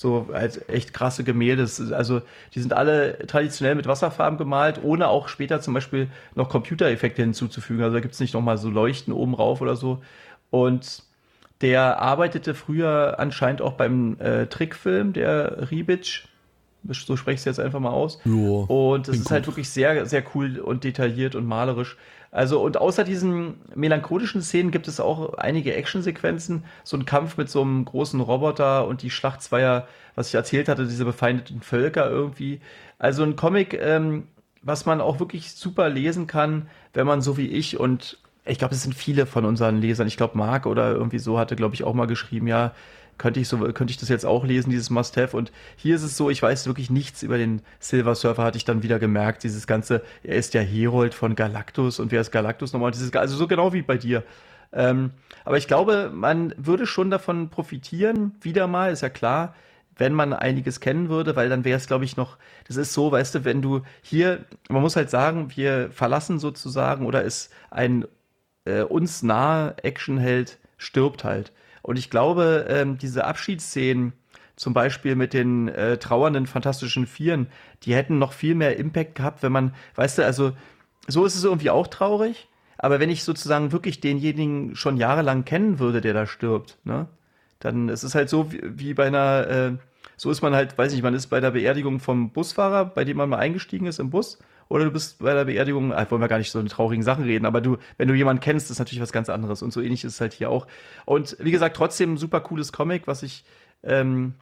[0.00, 1.68] so halt echt krasse Gemälde.
[1.92, 2.22] Also
[2.54, 7.82] die sind alle traditionell mit Wasserfarben gemalt, ohne auch später zum Beispiel noch Computereffekte hinzuzufügen.
[7.82, 10.00] Also da gibt's nicht nochmal so Leuchten oben rauf oder so.
[10.50, 11.02] Und
[11.60, 16.24] der arbeitete früher anscheinend auch beim äh, Trickfilm, der Ribic.
[16.84, 18.20] So spreche ich es jetzt einfach mal aus.
[18.24, 19.54] Jo, Und es ist halt gut.
[19.54, 21.96] wirklich sehr, sehr cool und detailliert und malerisch.
[22.30, 26.64] Also, und außer diesen melancholischen Szenen gibt es auch einige Actionsequenzen.
[26.84, 30.68] So ein Kampf mit so einem großen Roboter und die Schlacht zweier, was ich erzählt
[30.68, 32.60] hatte, diese befeindeten Völker irgendwie.
[32.98, 34.28] Also ein Comic, ähm,
[34.62, 38.74] was man auch wirklich super lesen kann, wenn man so wie ich und ich glaube,
[38.74, 40.06] es sind viele von unseren Lesern.
[40.06, 42.72] Ich glaube, Marc oder irgendwie so hatte, glaube ich, auch mal geschrieben, ja,
[43.18, 45.36] könnte ich so, könnte ich das jetzt auch lesen, dieses Must-Have.
[45.36, 48.64] Und hier ist es so, ich weiß wirklich nichts über den Silver Surfer, hatte ich
[48.64, 49.42] dann wieder gemerkt.
[49.42, 52.92] Dieses ganze, er ist der Herold von Galactus und wer ist Galactus nochmal?
[52.92, 54.22] Dieses, also so genau wie bei dir.
[54.72, 55.10] Ähm,
[55.44, 59.54] aber ich glaube, man würde schon davon profitieren, wieder mal, ist ja klar,
[59.96, 62.36] wenn man einiges kennen würde, weil dann wäre es, glaube ich, noch,
[62.68, 67.04] das ist so, weißt du, wenn du hier, man muss halt sagen, wir verlassen sozusagen
[67.04, 68.06] oder ist ein
[68.68, 71.52] äh, uns nahe Actionheld stirbt halt.
[71.82, 74.12] Und ich glaube, ähm, diese Abschiedsszenen,
[74.56, 77.46] zum Beispiel mit den äh, trauernden Fantastischen Vieren,
[77.84, 80.52] die hätten noch viel mehr Impact gehabt, wenn man, weißt du, also
[81.06, 85.78] so ist es irgendwie auch traurig, aber wenn ich sozusagen wirklich denjenigen schon jahrelang kennen
[85.78, 87.06] würde, der da stirbt, ne,
[87.60, 89.72] dann ist es halt so wie, wie bei einer, äh,
[90.16, 93.16] so ist man halt, weiß nicht, man ist bei der Beerdigung vom Busfahrer, bei dem
[93.16, 94.38] man mal eingestiegen ist im Bus,
[94.68, 97.24] oder du bist bei der Beerdigung, ah, wollen wir gar nicht so in traurigen Sachen
[97.24, 100.04] reden, aber du, wenn du jemanden kennst, ist natürlich was ganz anderes und so ähnlich
[100.04, 100.66] ist es halt hier auch.
[101.04, 103.44] Und wie gesagt, trotzdem ein super cooles Comic, was ich,
[103.82, 104.34] ähm,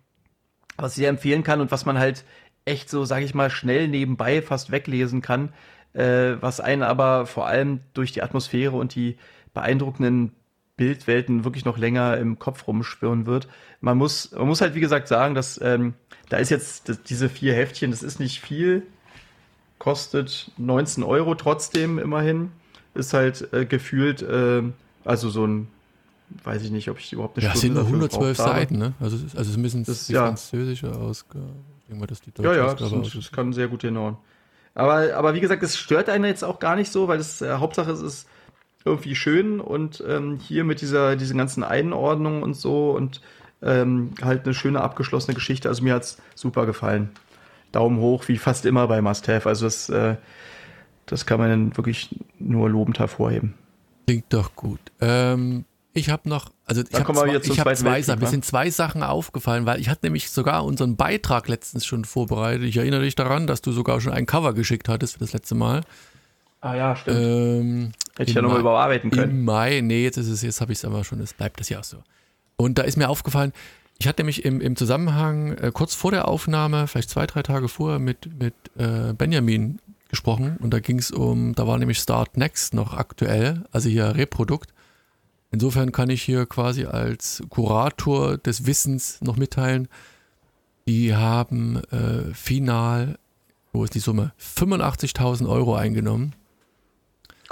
[0.76, 2.24] was ich sehr empfehlen kann und was man halt
[2.64, 5.52] echt so, sage ich mal, schnell nebenbei fast weglesen kann,
[5.92, 9.16] äh, was einen aber vor allem durch die Atmosphäre und die
[9.54, 10.32] beeindruckenden
[10.76, 13.48] Bildwelten wirklich noch länger im Kopf rumschwirren wird.
[13.80, 15.94] Man muss, man muss halt wie gesagt sagen, dass ähm,
[16.28, 18.82] da ist jetzt das, diese vier Heftchen, das ist nicht viel,
[19.78, 22.50] kostet 19 Euro trotzdem immerhin,
[22.94, 24.62] ist halt äh, gefühlt, äh,
[25.04, 25.68] also so ein,
[26.44, 28.60] weiß ich nicht, ob ich überhaupt eine Ja, es sind nur dafür 112 gebraucht habe.
[28.60, 28.92] Seiten, ne?
[29.00, 30.26] Also, es ist- also es müssen Das- die ja.
[30.26, 31.44] französische Ausgabe.
[31.80, 34.16] Ich denke mal, dass die deutsche Ja, ja, das, sind, das kann sehr gut hinhauen.
[34.74, 37.52] Aber, aber wie gesagt, es stört einen jetzt auch gar nicht so, weil das äh,
[37.54, 38.28] Hauptsache es ist
[38.84, 43.20] irgendwie schön und ähm, hier mit dieser, diesen ganzen Einordnungen und so und
[43.62, 45.68] ähm, halt eine schöne abgeschlossene Geschichte.
[45.68, 47.10] Also mir hat's super gefallen.
[47.72, 49.48] Daumen hoch, wie fast immer bei Must Have.
[49.48, 50.16] Also das, äh,
[51.06, 52.08] das kann man dann wirklich
[52.38, 53.54] nur lobend hervorheben.
[54.06, 54.80] Klingt doch gut.
[55.00, 58.20] Ähm, ich habe noch, also ich habe zwei, ich hab zwei Sachen.
[58.20, 62.64] Mir sind zwei Sachen aufgefallen, weil ich hatte nämlich sogar unseren Beitrag letztens schon vorbereitet.
[62.64, 65.54] Ich erinnere dich daran, dass du sogar schon ein Cover geschickt hattest für das letzte
[65.54, 65.82] Mal.
[66.60, 67.18] Ah ja, stimmt.
[67.18, 69.30] Ähm, Hätte ich ja nochmal überarbeiten können.
[69.30, 71.68] Im Mai, nee, jetzt ist es, jetzt habe ich es aber schon, es bleibt das
[71.68, 71.98] ja auch so.
[72.56, 73.52] Und da ist mir aufgefallen,
[73.98, 77.68] ich hatte nämlich im, im Zusammenhang äh, kurz vor der Aufnahme, vielleicht zwei, drei Tage
[77.68, 79.78] vorher, mit, mit äh, Benjamin
[80.08, 84.14] gesprochen und da ging es um, da war nämlich Start Next noch aktuell, also hier
[84.14, 84.72] Reprodukt.
[85.50, 89.88] Insofern kann ich hier quasi als Kurator des Wissens noch mitteilen,
[90.86, 93.18] die haben äh, final,
[93.72, 96.34] wo ist die Summe, 85.000 Euro eingenommen.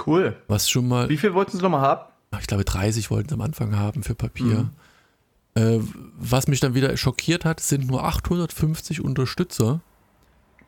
[0.05, 0.35] Cool.
[0.47, 1.09] Was schon mal.
[1.09, 2.11] Wie viel wollten sie nochmal haben?
[2.39, 4.45] Ich glaube, 30 wollten sie am Anfang haben für Papier.
[4.45, 4.69] Mhm.
[5.55, 5.79] Äh,
[6.17, 9.81] was mich dann wieder schockiert hat, sind nur 850 Unterstützer.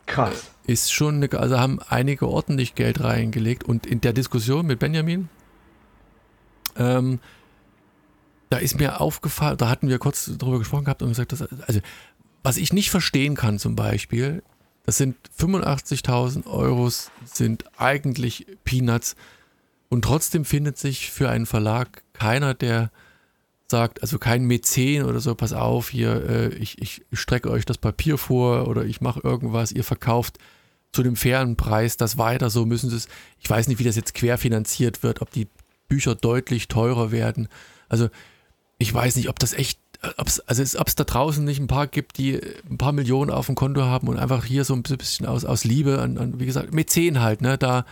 [0.05, 0.51] Krass.
[0.65, 5.29] Ist schon, eine, also haben einige ordentlich Geld reingelegt und in der Diskussion mit Benjamin,
[6.77, 7.19] ähm,
[8.49, 11.81] da ist mir aufgefallen, da hatten wir kurz drüber gesprochen gehabt und gesagt, dass, also
[12.43, 14.41] was ich nicht verstehen kann zum Beispiel,
[14.85, 16.89] das sind 85.000 Euro,
[17.25, 19.17] sind eigentlich Peanuts
[19.89, 22.89] und trotzdem findet sich für einen Verlag keiner, der
[23.70, 27.78] sagt, also kein Mäzen oder so, pass auf, hier, äh, ich, ich strecke euch das
[27.78, 30.38] Papier vor oder ich mache irgendwas, ihr verkauft
[30.93, 33.07] zu dem fairen Preis das weiter, so müssen sie es,
[33.39, 35.47] ich weiß nicht, wie das jetzt querfinanziert wird, ob die
[35.89, 37.49] Bücher deutlich teurer werden.
[37.89, 38.09] Also
[38.78, 39.80] ich weiß nicht, ob das echt,
[40.18, 42.39] ob's, also ob es da draußen nicht ein paar gibt, die
[42.70, 45.65] ein paar Millionen auf dem Konto haben und einfach hier so ein bisschen aus, aus
[45.65, 47.86] Liebe an, an wie gesagt, Mäzen halt, ne, da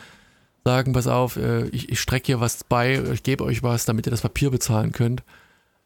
[0.63, 4.07] sagen, pass auf, äh, ich, ich strecke hier was bei, ich gebe euch was, damit
[4.07, 5.21] ihr das Papier bezahlen könnt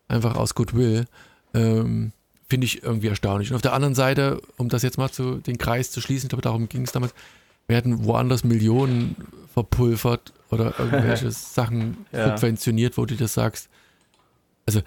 [0.10, 1.06] einfach aus Goodwill,
[1.54, 2.12] ähm,
[2.50, 3.52] finde ich irgendwie erstaunlich.
[3.52, 6.30] Und auf der anderen Seite, um das jetzt mal zu den Kreis zu schließen, ich
[6.30, 7.14] glaube, darum ging es damals,
[7.68, 9.16] werden woanders Millionen
[9.54, 12.36] verpulvert oder irgendwelche Sachen ja.
[12.36, 13.70] subventioniert, wo du das sagst.
[14.66, 14.82] Also,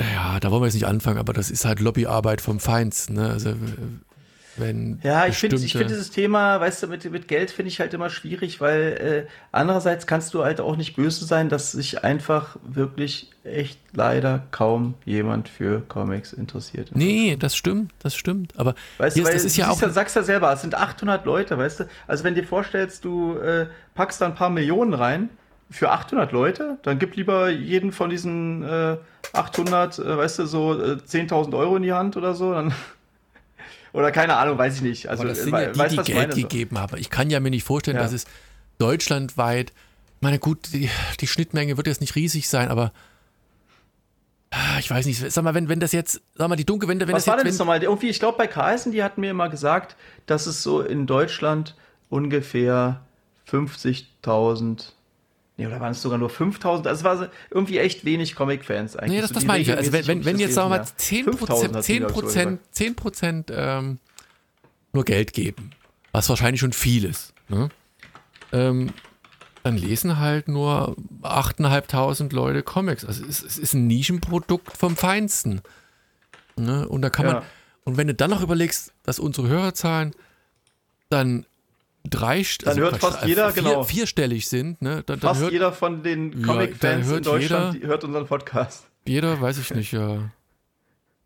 [0.00, 3.14] ja, da wollen wir jetzt nicht anfangen, aber das ist halt Lobbyarbeit vom Feinsten.
[3.14, 3.30] Ne?
[3.30, 3.54] Also,
[4.58, 7.80] wenn ja, ich finde ich finde dieses Thema, weißt du, mit, mit Geld finde ich
[7.80, 12.04] halt immer schwierig, weil äh, andererseits kannst du halt auch nicht böse sein, dass sich
[12.04, 16.90] einfach wirklich echt leider kaum jemand für Comics interessiert.
[16.94, 18.52] Nee, das stimmt, das stimmt.
[18.56, 19.80] Aber weißt du, weil, das ist ja auch.
[19.80, 21.88] Ja, sagst ja selber, es sind 800 Leute, weißt du.
[22.06, 25.30] Also wenn dir vorstellst, du äh, packst da ein paar Millionen rein
[25.70, 28.96] für 800 Leute, dann gib lieber jeden von diesen äh,
[29.32, 32.72] 800, äh, weißt du, so äh, 10.000 Euro in die Hand oder so, dann
[33.98, 35.08] oder keine Ahnung, weiß ich nicht.
[35.08, 36.96] Also, Aber das sind ja die, weiß, die Geld gegeben haben.
[36.98, 38.02] Ich kann ja mir nicht vorstellen, ja.
[38.04, 38.26] dass es
[38.78, 39.72] deutschlandweit,
[40.20, 40.88] meine gut, die,
[41.18, 42.92] die Schnittmenge wird jetzt nicht riesig sein, aber
[44.50, 47.00] ah, ich weiß nicht, sag mal, wenn, wenn das jetzt, sag mal, die Dunkel, wenn,
[47.00, 47.82] wenn Was das war jetzt, denn das nochmal?
[47.82, 49.96] Irgendwie, ich glaube, bei Carlsen, die hatten mir immer gesagt,
[50.26, 51.74] dass es so in Deutschland
[52.08, 53.00] ungefähr
[53.50, 54.92] 50.000
[55.58, 56.86] Nee, oder waren es sogar nur 5000?
[56.86, 59.16] Also es war irgendwie echt wenig Comic-Fans eigentlich.
[59.16, 59.76] Nee, das, das meine ich.
[59.76, 63.98] Also wenn, wenn, wenn jetzt, sagen wir mal, 10%, 10 Prozent, 10 Prozent ähm,
[64.92, 65.72] nur Geld geben,
[66.12, 67.70] was wahrscheinlich schon viel ist, ne?
[68.52, 68.92] ähm,
[69.64, 73.04] dann lesen halt nur 8.500 Leute Comics.
[73.04, 75.60] Also es, es, ist ein Nischenprodukt vom Feinsten.
[76.56, 76.88] Ne?
[76.88, 77.32] Und da kann ja.
[77.32, 77.42] man,
[77.82, 80.14] und wenn du dann noch überlegst, dass unsere Hörerzahlen
[81.08, 81.46] dann
[82.04, 85.02] drei, dann also hört fast jeder vier, genau vierstellig sind, ne?
[85.06, 88.86] Dann, dann fast hört, jeder von den Comic-Fans ja, in Deutschland jeder, hört unseren Podcast.
[89.06, 90.30] Jeder, weiß ich nicht, ja.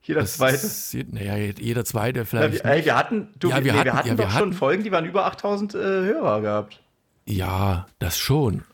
[0.02, 0.56] Jeder das zweite.
[0.56, 2.64] Ist, naja, jeder zweite vielleicht.
[2.64, 4.40] Ja, ey, wir hatten, du, ja, wir nee, hatten, wir hatten ja, doch wir schon
[4.40, 6.80] hatten, Folgen, die waren über 8000 äh, Hörer gehabt.
[7.26, 8.64] Ja, das schon.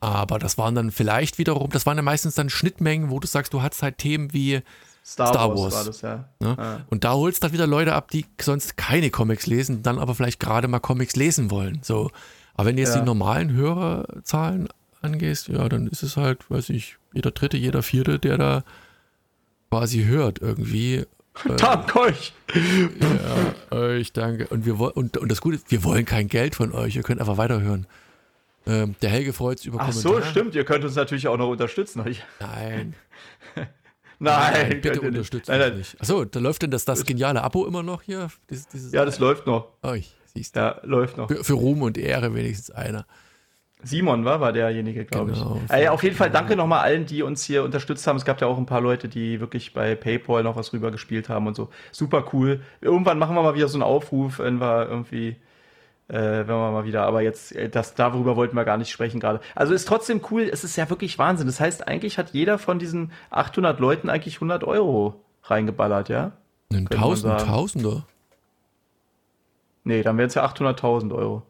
[0.00, 3.54] Aber das waren dann vielleicht wiederum, das waren ja meistens dann Schnittmengen, wo du sagst,
[3.54, 4.60] du hattest halt Themen wie
[5.04, 5.74] Star, Star Wars, Wars.
[5.74, 6.24] war das, ja.
[6.40, 6.56] Ne?
[6.58, 6.80] ja.
[6.88, 10.14] Und da holst du dann wieder Leute ab, die sonst keine Comics lesen, dann aber
[10.14, 11.80] vielleicht gerade mal Comics lesen wollen.
[11.82, 12.10] So.
[12.54, 13.00] Aber wenn du jetzt ja.
[13.00, 14.68] die normalen Hörerzahlen
[15.02, 18.64] angehst, ja, dann ist es halt, weiß ich, jeder Dritte, jeder Vierte, der da
[19.70, 21.04] quasi hört irgendwie.
[21.48, 22.32] Äh, Dank euch!
[22.54, 24.46] Ja, euch danke.
[24.46, 27.38] Und, wir, und, und das Gute, wir wollen kein Geld von euch, ihr könnt einfach
[27.38, 27.88] weiterhören.
[28.68, 30.18] Ähm, der Helge freut sich über Ach Kommentare.
[30.18, 32.04] Ach so, stimmt, ihr könnt uns natürlich auch noch unterstützen.
[32.38, 32.94] Nein.
[34.18, 35.78] Nein, nein bitte unterstützt nein, nein.
[35.78, 36.00] nicht.
[36.00, 38.28] Achso, da läuft denn das, das geniale Abo immer noch hier?
[38.50, 39.68] Dieses, dieses ja, das läuft noch.
[39.82, 40.60] Oh, ich, siehst du.
[40.60, 41.28] Ja, läuft noch.
[41.28, 43.06] Für, für, Ruhm und Ehre wenigstens einer.
[43.82, 45.72] Simon war, war derjenige, glaube genau, ich.
[45.72, 48.16] Äh, auf jeden Fall danke nochmal allen, die uns hier unterstützt haben.
[48.16, 51.46] Es gab ja auch ein paar Leute, die wirklich bei PayPal noch was rübergespielt haben
[51.46, 51.68] und so.
[51.92, 52.62] Super cool.
[52.80, 55.36] Irgendwann machen wir mal wieder so einen Aufruf, wenn wir irgendwie
[56.08, 59.20] äh, wenn wir mal wieder, aber jetzt, äh, das, darüber wollten wir gar nicht sprechen
[59.20, 59.40] gerade.
[59.54, 61.46] Also ist trotzdem cool, es ist ja wirklich Wahnsinn.
[61.46, 66.32] Das heißt, eigentlich hat jeder von diesen 800 Leuten eigentlich 100 Euro reingeballert, ja?
[66.72, 67.40] Ein Tausend.
[67.40, 68.06] Tausender?
[69.84, 71.42] Nee, dann wären es ja 800.000 Euro.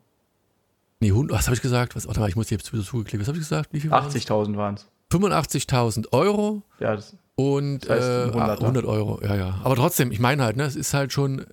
[1.00, 1.94] Nee, 100, was habe ich gesagt?
[1.96, 3.20] Was, warte mal, ich muss jetzt wieder zugeklickt.
[3.22, 3.70] Was habe ich gesagt?
[3.72, 4.14] Wie viel waren's?
[4.14, 4.88] 80.000 waren es.
[5.12, 8.61] 85.000 Euro Ja, das, und Das heißt, äh, ein Hunderter.
[8.62, 9.20] 100 Euro.
[9.22, 9.61] Ja, ja.
[9.62, 11.46] Aber trotzdem, ich meine halt, ne, es ist halt schon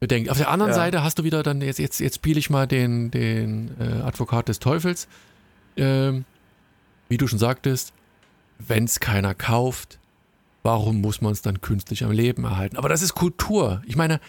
[0.00, 0.30] bedenkt.
[0.30, 0.76] Auf der anderen Ja.
[0.76, 4.48] Seite hast du wieder dann, jetzt, jetzt, jetzt spiele ich mal den, den äh, Advokat
[4.48, 5.08] des Teufels.
[5.76, 6.24] Ähm,
[7.08, 7.92] wie du schon sagtest,
[8.58, 9.98] wenn es keiner kauft,
[10.62, 12.76] warum muss man es dann künstlich am Leben erhalten?
[12.76, 13.82] Aber das ist Kultur.
[13.86, 14.20] Ich meine,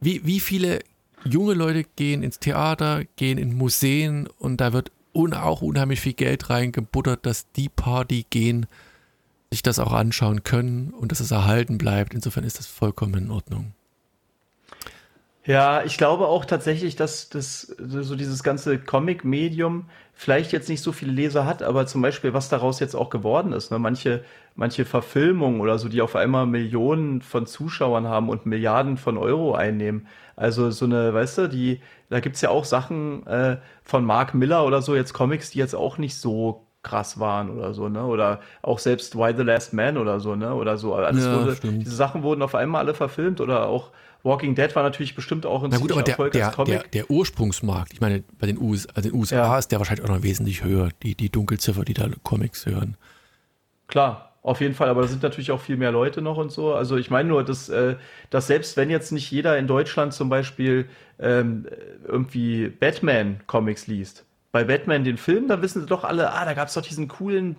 [0.00, 0.80] wie, wie viele
[1.24, 6.12] junge Leute gehen ins Theater, gehen in Museen und da wird un auch unheimlich viel
[6.12, 8.66] Geld reingebuttert, dass die Party gehen,
[9.50, 12.14] sich das auch anschauen können und dass es erhalten bleibt.
[12.14, 13.72] Insofern ist das vollkommen in Ordnung.
[15.50, 20.92] Ja, ich glaube auch tatsächlich, dass das so dieses ganze Comic-Medium vielleicht jetzt nicht so
[20.92, 23.78] viele Leser hat, aber zum Beispiel, was daraus jetzt auch geworden ist, ne?
[23.80, 24.22] Manche,
[24.54, 29.54] manche Verfilmungen oder so, die auf einmal Millionen von Zuschauern haben und Milliarden von Euro
[29.54, 30.06] einnehmen.
[30.36, 31.80] Also so eine, weißt du, die,
[32.10, 35.74] da gibt's ja auch Sachen äh, von Mark Miller oder so, jetzt Comics, die jetzt
[35.74, 38.04] auch nicht so krass waren oder so, ne?
[38.04, 40.54] Oder auch selbst Why the Last Man oder so, ne?
[40.54, 40.94] Oder so.
[40.94, 41.82] Alles Ja, wurde, stimmt.
[41.84, 43.90] diese Sachen wurden auf einmal alle verfilmt oder auch
[44.22, 46.82] Walking Dead war natürlich bestimmt auch ein Na gut, aber der, Erfolg der, als Comic.
[46.82, 49.58] der, der Ursprungsmarkt, ich meine, bei den, US, also den USA Ja.
[49.58, 52.96] ist der wahrscheinlich auch noch wesentlich höher, die, die Dunkelziffer, die da Comics hören.
[53.88, 56.74] Klar, auf jeden Fall, aber da sind natürlich auch viel mehr Leute noch und so.
[56.74, 57.96] Also ich meine nur, dass, äh,
[58.30, 61.66] dass selbst wenn jetzt nicht jeder in Deutschland zum Beispiel ähm,
[62.06, 66.74] irgendwie Batman-Comics liest, bei Batman den Film, da wissen sie doch alle, ah, da gab's
[66.74, 67.56] doch diesen coolen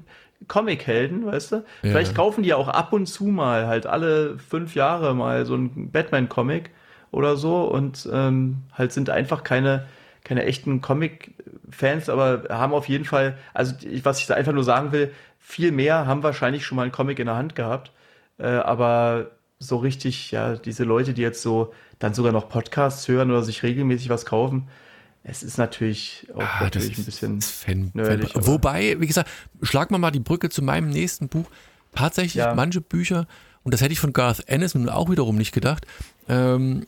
[0.47, 1.65] Comic-Helden, weißt du?
[1.91, 5.55] Vielleicht kaufen die ja auch ab und zu mal, halt alle fünf Jahre mal so
[5.55, 6.71] ein Batman-Comic
[7.11, 9.85] oder so und ähm, halt sind einfach keine,
[10.23, 14.63] keine echten Comic-Fans, aber haben auf jeden Fall, also ich- was ich da einfach nur
[14.63, 17.91] sagen will, viel mehr haben wahrscheinlich schon mal einen Comic in der Hand gehabt,
[18.37, 23.29] äh, aber so richtig, ja, diese Leute, die jetzt so dann sogar noch Podcasts hören
[23.29, 24.67] oder sich regelmäßig was kaufen,
[25.24, 28.47] es ist natürlich auch Ah, natürlich ein bisschen Fan, nerdig, Fan.
[28.47, 29.30] Wobei, wie gesagt,
[29.61, 31.45] schlag mal mal die Brücke zu meinem nächsten Buch.
[31.93, 32.55] Tatsächlich Ja.
[32.55, 33.28] manche Bücher,
[33.63, 35.86] und das hätte ich von Garth Ennis nun auch wiederum nicht gedacht,
[36.28, 36.86] ähm,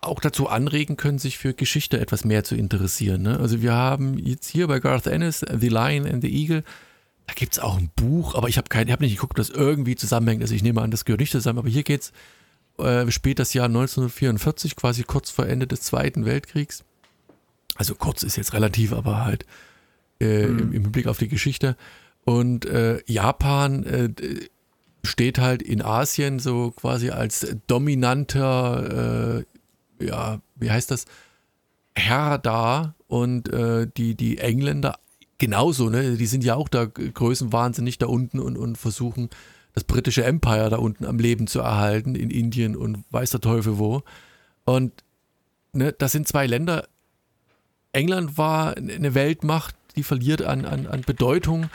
[0.00, 3.22] auch dazu anregen können, sich für Geschichte etwas mehr zu interessieren.
[3.22, 3.38] Ne?
[3.40, 6.62] Also wir haben jetzt hier bei Garth Ennis The Lion and the Eagle,
[7.26, 9.96] da gibt es auch ein Buch, aber ich habe habe nicht geguckt, ob das irgendwie
[9.96, 10.42] zusammenhängt.
[10.42, 12.12] Also ich nehme an, das gehört nicht zusammen, aber hier geht's
[12.78, 16.84] äh, spielt das Jahr 1944, quasi kurz vor Ende des Zweiten Weltkriegs.
[17.76, 19.46] Also kurz ist jetzt relativ, aber halt
[20.20, 21.76] äh, im, im Blick auf die Geschichte.
[22.24, 24.10] Und äh, Japan äh,
[25.02, 29.44] steht halt in Asien so quasi als dominanter,
[30.00, 31.04] äh, ja, wie heißt das,
[31.94, 34.98] Herr da und äh, die, die Engländer
[35.38, 36.16] genauso, ne?
[36.16, 39.28] Die sind ja auch da größenwahnsinnig da unten und, und versuchen
[39.74, 43.78] das britische Empire da unten am Leben zu erhalten in Indien und weiß der Teufel
[43.78, 44.02] wo.
[44.64, 45.04] Und
[45.72, 46.88] ne, das sind zwei Länder.
[47.94, 51.70] England war eine Weltmacht, die verliert an, an, an Bedeutung.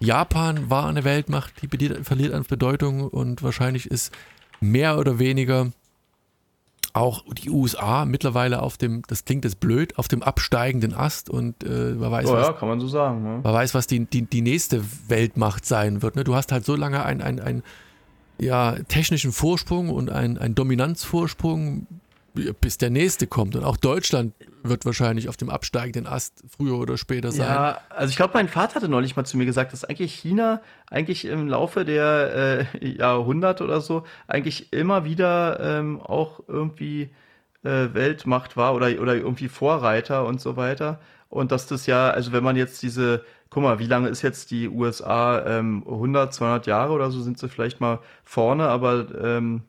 [0.00, 1.68] Japan war eine Weltmacht, die
[2.02, 4.12] verliert an Bedeutung und wahrscheinlich ist
[4.60, 5.72] mehr oder weniger
[6.94, 11.64] auch die USA mittlerweile auf dem, das klingt jetzt blöd, auf dem absteigenden Ast und
[11.64, 13.22] äh, wer weiß, Oh was ja, kann man so sagen.
[13.24, 13.40] Ne?
[13.42, 16.14] Wer weiß, was die, die, die nächste Weltmacht sein wird.
[16.14, 16.22] Ne?
[16.22, 17.64] Du hast halt so lange einen ein,
[18.40, 21.88] ja, technischen Vorsprung und einen ein Dominanzvorsprung,
[22.34, 23.54] bis der nächste kommt.
[23.54, 27.46] Und auch Deutschland wird wahrscheinlich auf dem absteigenden Ast früher oder später sein.
[27.46, 30.60] Ja, also ich glaube, mein Vater hatte neulich mal zu mir gesagt, dass eigentlich China
[30.90, 37.10] eigentlich im Laufe der äh, Jahrhunderte oder so eigentlich immer wieder ähm, auch irgendwie
[37.62, 41.00] äh, Weltmacht war oder, oder irgendwie Vorreiter und so weiter.
[41.28, 44.50] Und dass das ja, also wenn man jetzt diese, guck mal, wie lange ist jetzt
[44.50, 45.44] die USA?
[45.46, 49.62] Ähm, 100, 200 Jahre oder so sind sie vielleicht mal vorne, aber ähm,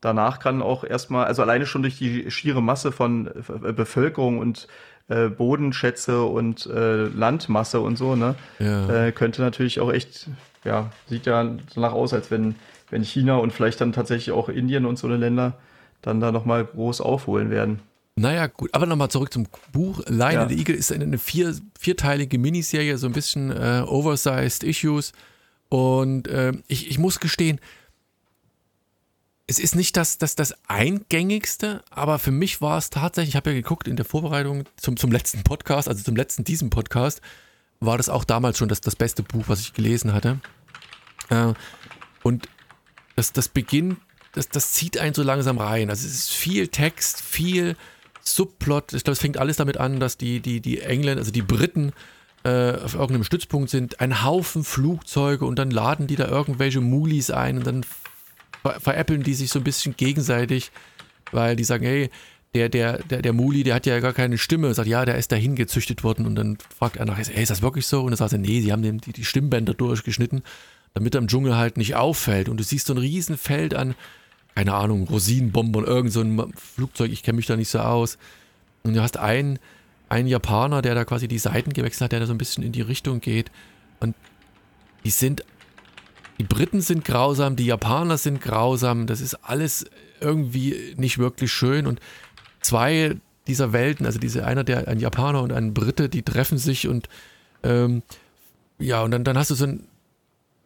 [0.00, 4.68] danach kann auch erstmal, also alleine schon durch die schiere Masse von äh, Bevölkerung und
[5.08, 9.06] äh, Bodenschätze und äh, Landmasse und so, ne, Ja.
[9.06, 10.28] äh, könnte natürlich auch echt,
[10.64, 12.56] ja, sieht ja danach aus, als wenn,
[12.90, 15.54] wenn China und vielleicht dann tatsächlich auch Indien und so eine Länder
[16.02, 17.80] dann da nochmal groß aufholen werden.
[18.18, 20.00] Naja, gut, aber nochmal zurück zum Buch.
[20.06, 20.42] Lion Ja.
[20.42, 25.12] and the Eagle ist eine, vier, vierteilige Miniserie, so ein bisschen oversized Issues.
[25.68, 27.60] Und äh, ich, ich muss gestehen,
[29.46, 33.50] es ist nicht das, das, das eingängigste, aber für mich war es tatsächlich, ich habe
[33.50, 37.20] ja geguckt in der Vorbereitung zum, zum letzten Podcast, also zum letzten diesem Podcast,
[37.78, 40.40] war das auch damals schon das, das beste Buch, was ich gelesen hatte.
[41.28, 41.52] Äh,
[42.22, 42.48] und
[43.14, 43.98] das, das beginnt,
[44.32, 45.90] das, das zieht einen so langsam rein.
[45.90, 47.76] Also es ist viel Text, viel
[48.22, 48.94] Subplot.
[48.94, 51.92] Ich glaube, es fängt alles damit an, dass die, die, die Engländer, also die Briten
[52.42, 57.30] äh, auf irgendeinem Stützpunkt sind, ein Haufen Flugzeuge und dann laden die da irgendwelche Mulis
[57.30, 57.86] ein und dann
[58.72, 60.70] ver veräppeln die sich so ein bisschen gegenseitig,
[61.32, 62.10] weil die sagen, hey,
[62.54, 64.72] der, der, der, der Muli, der hat ja gar keine Stimme.
[64.72, 66.26] Sagt, ja, der ist dahin gezüchtet worden.
[66.26, 68.00] Und dann fragt er nach, hey, ist das wirklich so?
[68.00, 70.42] Und dann sagt er, nee, sie haben dem die, die Stimmbänder durchgeschnitten,
[70.94, 72.48] damit er im Dschungel halt nicht auffällt.
[72.48, 73.94] Und du siehst so ein Riesenfeld an,
[74.54, 78.16] keine Ahnung, Rosinenbomben irgend so ein Flugzeug, ich kenne mich da nicht so aus.
[78.84, 79.58] Und du hast einen,
[80.08, 82.72] einen Japaner, der da quasi die Seiten gewechselt hat, der da so ein bisschen in
[82.72, 83.50] die Richtung geht.
[84.00, 84.14] Und
[85.04, 85.44] die sind,
[86.38, 89.86] die Briten sind grausam, die Japaner sind grausam, das ist alles
[90.20, 91.86] irgendwie nicht wirklich schön.
[91.86, 92.00] Und
[92.60, 93.16] zwei
[93.46, 97.08] dieser Welten, also diese einer, der ein Japaner und ein Brite, die treffen sich und
[97.62, 98.02] ähm,
[98.78, 99.88] ja, und dann, dann hast du so ein,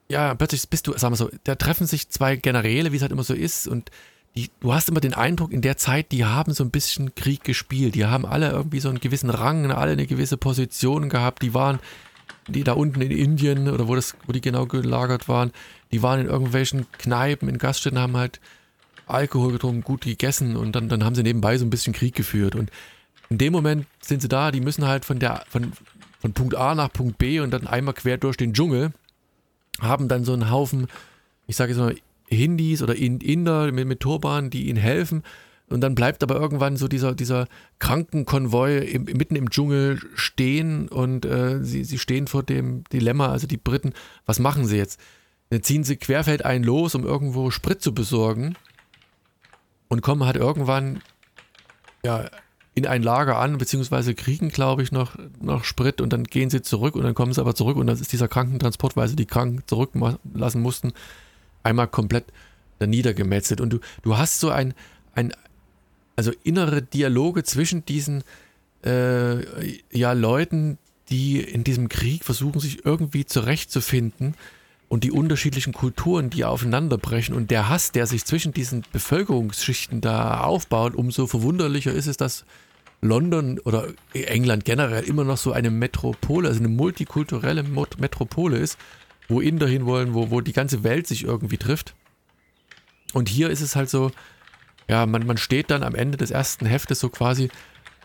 [0.08, 3.12] ja, plötzlich bist du, sagen wir so, da treffen sich zwei Generäle, wie es halt
[3.12, 3.90] immer so ist, und
[4.36, 7.42] die, du hast immer den Eindruck, in der Zeit, die haben so ein bisschen Krieg
[7.42, 7.94] gespielt.
[7.96, 11.42] Die haben alle irgendwie so einen gewissen Rang, alle eine gewisse Position gehabt.
[11.42, 11.80] Die waren,
[12.50, 15.52] die da unten in Indien oder wo das, wo die genau gelagert waren,
[15.92, 18.40] die waren in irgendwelchen Kneipen, in Gaststätten, haben halt
[19.06, 22.54] Alkohol getrunken, gut gegessen und dann, dann haben sie nebenbei so ein bisschen Krieg geführt.
[22.54, 22.70] Und
[23.28, 25.72] in dem Moment sind sie da, die müssen halt von der, von,
[26.20, 28.92] von Punkt A nach Punkt B und dann einmal quer durch den Dschungel,
[29.80, 30.88] haben dann so einen Haufen,
[31.46, 31.94] ich sage jetzt mal,
[32.28, 35.24] Hindis oder Inder mit, mit Turban, die ihnen helfen.
[35.70, 37.46] Und dann bleibt aber irgendwann so dieser, dieser
[37.78, 43.46] Krankenkonvoi im, mitten im Dschungel stehen und äh, sie, sie stehen vor dem Dilemma, also
[43.46, 43.92] die Briten,
[44.26, 45.00] was machen sie jetzt?
[45.50, 48.56] Dann ziehen sie querfeldein los, um irgendwo Sprit zu besorgen
[49.88, 51.02] und kommen halt irgendwann
[52.04, 52.28] ja,
[52.74, 56.62] in ein Lager an, beziehungsweise kriegen, glaube ich, noch, noch Sprit und dann gehen sie
[56.62, 59.26] zurück und dann kommen sie aber zurück und das ist dieser Krankentransport, weil sie die
[59.26, 60.92] Kranken zurücklassen mussten,
[61.62, 62.24] einmal komplett
[62.80, 63.60] niedergemetzelt.
[63.60, 64.74] Und du, du hast so ein,
[65.14, 65.32] ein,
[66.20, 68.24] also innere Dialoge zwischen diesen
[68.84, 70.76] äh, ja, Leuten,
[71.08, 74.34] die in diesem Krieg versuchen, sich irgendwie zurechtzufinden
[74.90, 80.42] und die unterschiedlichen Kulturen, die aufeinanderbrechen und der Hass, der sich zwischen diesen Bevölkerungsschichten da
[80.42, 82.44] aufbaut, umso verwunderlicher ist es, dass
[83.00, 88.76] London oder England generell immer noch so eine Metropole, also eine multikulturelle Metropole ist,
[89.26, 91.94] wo Inder hinwollen, wo, wo die ganze Welt sich irgendwie trifft.
[93.14, 94.12] Und hier ist es halt so,
[94.90, 97.48] ja, man, man steht dann am Ende des ersten Heftes so quasi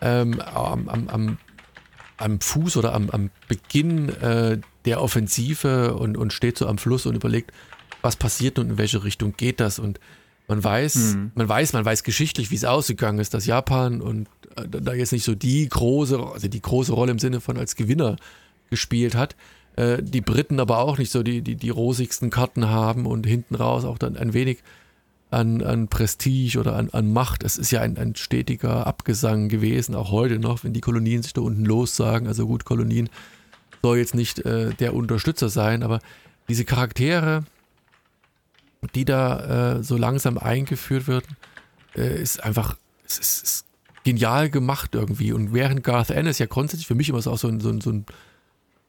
[0.00, 1.38] ähm, am, am, am,
[2.16, 7.04] am Fuß oder am, am Beginn äh, der Offensive und, und steht so am Fluss
[7.06, 7.52] und überlegt,
[8.02, 9.80] was passiert und in welche Richtung geht das.
[9.80, 9.98] Und
[10.46, 11.32] man weiß, mhm.
[11.34, 15.10] man weiß, man weiß geschichtlich, wie es ausgegangen ist, dass Japan und äh, da jetzt
[15.10, 18.14] nicht so die große, also die große Rolle im Sinne von als Gewinner
[18.70, 19.34] gespielt hat.
[19.74, 23.56] Äh, die Briten aber auch nicht so die, die, die rosigsten Karten haben und hinten
[23.56, 24.58] raus auch dann ein wenig
[25.30, 27.42] an, an Prestige oder an, an Macht.
[27.42, 31.32] Es ist ja ein, ein stetiger Abgesang gewesen, auch heute noch, wenn die Kolonien sich
[31.32, 32.28] da unten lossagen.
[32.28, 33.08] Also gut, Kolonien
[33.82, 36.00] soll jetzt nicht äh, der Unterstützer sein, aber
[36.48, 37.44] diese Charaktere,
[38.94, 41.36] die da äh, so langsam eingeführt werden,
[41.96, 43.66] äh, ist einfach, ist, ist,
[44.04, 45.32] genial gemacht irgendwie.
[45.32, 47.80] Und während Garth Ennis ja grundsätzlich für mich immer so auch so ein, so ein,
[47.80, 48.06] so ein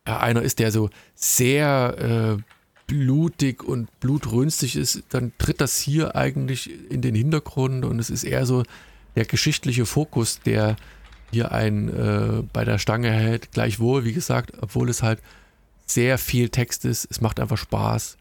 [0.08, 2.57] ja, einer ist, der so sehr äh,
[2.88, 8.24] blutig und blutrünstig ist, dann tritt das hier eigentlich in den Hintergrund und es ist
[8.24, 8.64] eher so
[9.16, 10.78] der geschichtliche Fokus, der
[11.32, 13.52] hier einen äh, bei der Stange hält.
[13.52, 15.20] Gleichwohl, wie gesagt, obwohl es halt
[15.86, 18.18] sehr viel Text ist, es macht einfach Spaß,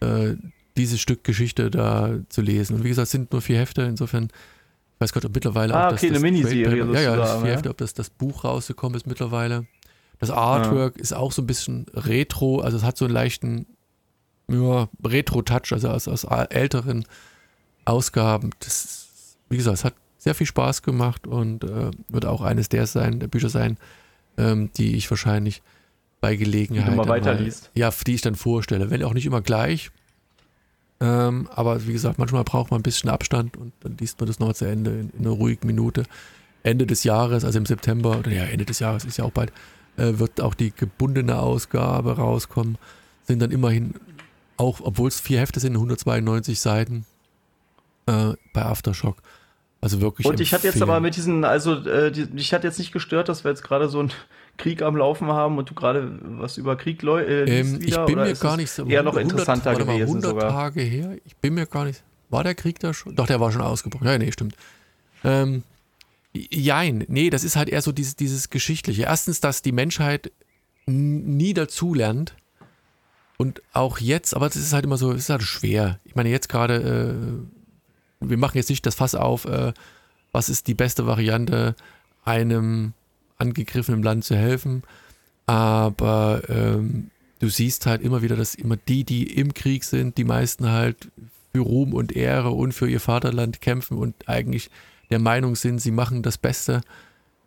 [0.00, 0.34] äh,
[0.76, 2.76] dieses Stück Geschichte da zu lesen.
[2.76, 5.88] Und wie gesagt, es sind nur vier Hefte, insofern ich weiß Gott, ob mittlerweile ah,
[5.88, 6.92] auch okay, das, eine Miniserie.
[6.92, 9.66] Ja, ja, das vier Hefte, ob das, das Buch rausgekommen ist mittlerweile.
[10.20, 11.02] Das Artwork ja.
[11.02, 13.66] ist auch so ein bisschen retro, also es hat so einen leichten
[14.48, 17.04] ja, Retro-Touch, also aus, aus älteren
[17.84, 18.50] Ausgaben.
[18.60, 22.86] Das, wie gesagt, es hat sehr viel Spaß gemacht und äh, wird auch eines der,
[22.86, 23.76] sein, der Bücher sein,
[24.36, 25.62] ähm, die ich wahrscheinlich
[26.20, 26.86] bei Gelegenheit.
[26.86, 27.70] Die du mal weiterliest.
[27.74, 28.90] Ja, die ich dann vorstelle.
[28.90, 29.90] Wenn auch nicht immer gleich.
[31.00, 34.38] Ähm, aber wie gesagt, manchmal braucht man ein bisschen Abstand und dann liest man das
[34.38, 36.04] noch zu Ende in, in einer ruhigen Minute.
[36.62, 39.52] Ende des Jahres, also im September, oder ja, Ende des Jahres ist ja auch bald,
[39.98, 42.78] äh, wird auch die gebundene Ausgabe rauskommen.
[43.24, 43.94] Sind dann immerhin,
[44.56, 47.06] auch obwohl es vier Hefte sind, 192 Seiten
[48.06, 49.16] äh, bei Aftershock.
[49.80, 50.26] Also wirklich.
[50.26, 53.28] Und ich hatte jetzt aber mit diesen, also äh, die, ich hatte jetzt nicht gestört,
[53.28, 54.12] dass wir jetzt gerade so einen
[54.56, 58.32] Krieg am Laufen haben und du gerade was über Krieg äh, ähm, Ich bin mir
[58.34, 60.50] gar nicht so eher noch interessanter 100, gewesen 100 sogar.
[60.50, 61.18] Tage her.
[61.24, 62.02] Ich bin mir gar nicht.
[62.30, 63.14] War der Krieg da schon?
[63.14, 64.06] Doch, der war schon ausgebrochen.
[64.06, 64.56] Ja, nee, stimmt.
[65.22, 65.64] Ähm,
[66.32, 69.02] jein, nee, das ist halt eher so dieses, dieses Geschichtliche.
[69.02, 70.32] Erstens, dass die Menschheit
[70.86, 72.34] nie dazulernt.
[73.36, 75.98] Und auch jetzt, aber das ist halt immer so, es ist halt schwer.
[76.04, 79.72] Ich meine, jetzt gerade äh, wir machen jetzt nicht das Fass auf, äh,
[80.32, 81.74] was ist die beste Variante,
[82.24, 82.92] einem
[83.38, 84.82] angegriffenen Land zu helfen.
[85.46, 90.24] Aber ähm, du siehst halt immer wieder, dass immer die, die im Krieg sind, die
[90.24, 91.10] meisten halt
[91.52, 94.70] für Ruhm und Ehre und für ihr Vaterland kämpfen und eigentlich
[95.10, 96.80] der Meinung sind, sie machen das Beste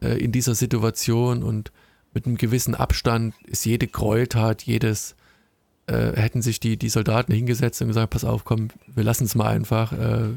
[0.02, 1.72] äh, in dieser Situation und
[2.14, 5.16] mit einem gewissen Abstand ist jede Gräueltat, jedes,
[5.88, 9.36] äh, hätten sich die, die Soldaten hingesetzt und gesagt, pass auf, komm, wir lassen es
[9.36, 10.30] mal einfach, äh,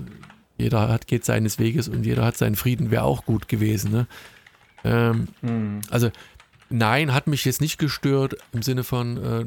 [0.56, 3.90] jeder hat, geht seines Weges und jeder hat seinen Frieden, wäre auch gut gewesen.
[3.90, 4.06] Ne?
[4.84, 5.80] Ähm, hm.
[5.90, 6.10] Also
[6.68, 9.44] nein, hat mich jetzt nicht gestört im Sinne von, äh,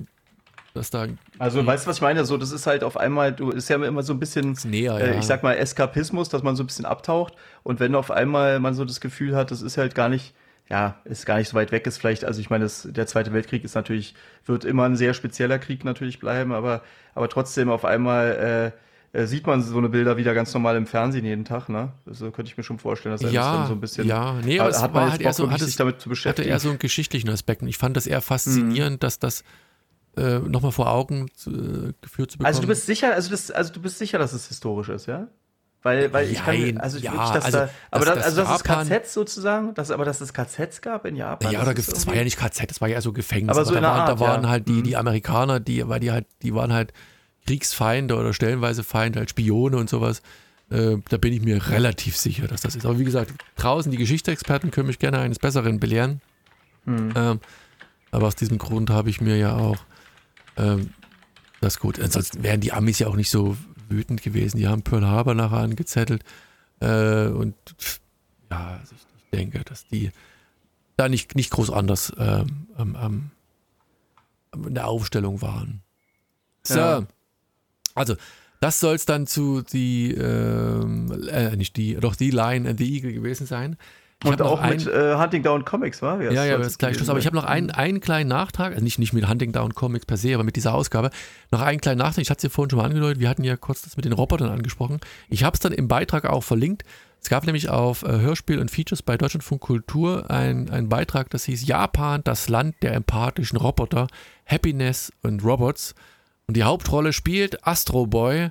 [0.74, 1.08] dass da.
[1.40, 2.26] Also weißt du, was ich meine?
[2.26, 5.14] So, das ist halt auf einmal, du ist ja immer so ein bisschen, näher, äh,
[5.14, 5.20] ja.
[5.20, 7.34] ich sag mal, Eskapismus, dass man so ein bisschen abtaucht.
[7.64, 10.34] Und wenn auf einmal man so das Gefühl hat, das ist halt gar nicht,
[10.74, 12.26] ja, ist gar nicht so weit weg ist vielleicht.
[12.26, 14.16] Also ich meine, das, der Zweite Weltkrieg ist natürlich,
[14.48, 16.82] wird immer ein sehr spezieller Krieg natürlich bleiben, aber,
[17.14, 18.74] aber trotzdem auf einmal
[19.14, 21.92] äh, äh, sieht man so eine Bilder wieder ganz normal im Fernsehen jeden Tag, ne?
[22.08, 24.08] So könnte ich mir schon vorstellen, dass er ja, das dann so ein bisschen.
[24.08, 26.48] Ja, nee, aber es hat man halt eher so, hat sich damit zu beschäftigen.
[26.48, 27.62] Hatte eher so einen geschichtlichen Aspekt.
[27.62, 29.00] Und ich fand das eher faszinierend, mhm.
[29.00, 29.44] dass das
[30.18, 32.48] äh, nochmal vor Augen äh, geführt zu bekommen.
[32.48, 35.28] Also du bist sicher, also, das, also du bist sicher, dass es historisch ist, ja?
[35.84, 38.44] Weil, weil ich kann, also ich ja, wirklich, dass also, da, aber das, das, also
[38.44, 41.52] dass es KZs sozusagen, dass, aber dass es KZs gab in Japan.
[41.52, 43.50] Ja, das, war ja nicht KZ, das war ja so Gefängnis.
[43.50, 44.50] Aber, so aber da, waren, Art, da waren ja.
[44.50, 44.84] halt die, mhm.
[44.84, 46.94] die Amerikaner, die, weil die halt, die waren halt
[47.46, 50.22] Kriegsfeinde oder stellenweise Feinde, halt Spione und sowas.
[50.70, 52.86] Äh, da bin ich mir relativ sicher, dass das ist.
[52.86, 56.22] Aber wie gesagt, draußen die Geschichtsexperten können mich gerne eines Besseren belehren.
[56.86, 57.14] Mhm.
[57.14, 57.40] Ähm,
[58.12, 59.78] aber aus diesem Grund habe ich mir ja auch
[60.56, 60.92] ähm,
[61.60, 62.00] das gut.
[62.00, 63.58] Ansonsten wären die Amis ja auch nicht so
[63.94, 64.58] wütend gewesen.
[64.58, 66.24] Die haben Pearl Harbor nachher angezettelt.
[66.80, 67.56] Äh, und
[68.52, 70.12] ja, also ich, ich, denke, dass die
[70.98, 73.32] da nicht, nicht groß anders ähm, ähm,
[74.54, 75.82] in der Aufstellung waren.
[76.64, 76.80] So.
[76.80, 77.08] Ja.
[77.96, 78.16] Also,
[78.60, 82.96] das soll es dann zu die, ähm, äh, nicht die, doch die Lion and the
[82.96, 83.78] Eagle gewesen sein.
[84.24, 86.22] Ich und auch ein, mit äh, Hunting Down Comics, war?
[86.22, 87.10] Ja, ja, ja das ist gleich Schluss.
[87.10, 90.06] Aber ich habe noch einen, einen kleinen Nachtrag, also nicht, nicht mit Hunting Down Comics
[90.06, 91.10] per se, aber mit dieser Ausgabe.
[91.52, 92.22] Noch einen kleinen Nachtrag.
[92.22, 93.20] Ich hatte es ja vorhin schon mal angedeutet.
[93.20, 95.00] Wir hatten ja kurz das mit den Robotern angesprochen.
[95.30, 96.84] Ich habe es dann im Beitrag auch verlinkt.
[97.22, 101.66] Es gab nämlich auf äh, Hörspiel und Features bei Deutschlandfunk Kultur einen Beitrag, das hieß
[101.66, 104.08] Japan, das Land der empathischen Roboter,
[104.46, 105.96] Happiness und Robots.
[106.48, 108.50] Und die Hauptrolle spielt Astro Boy.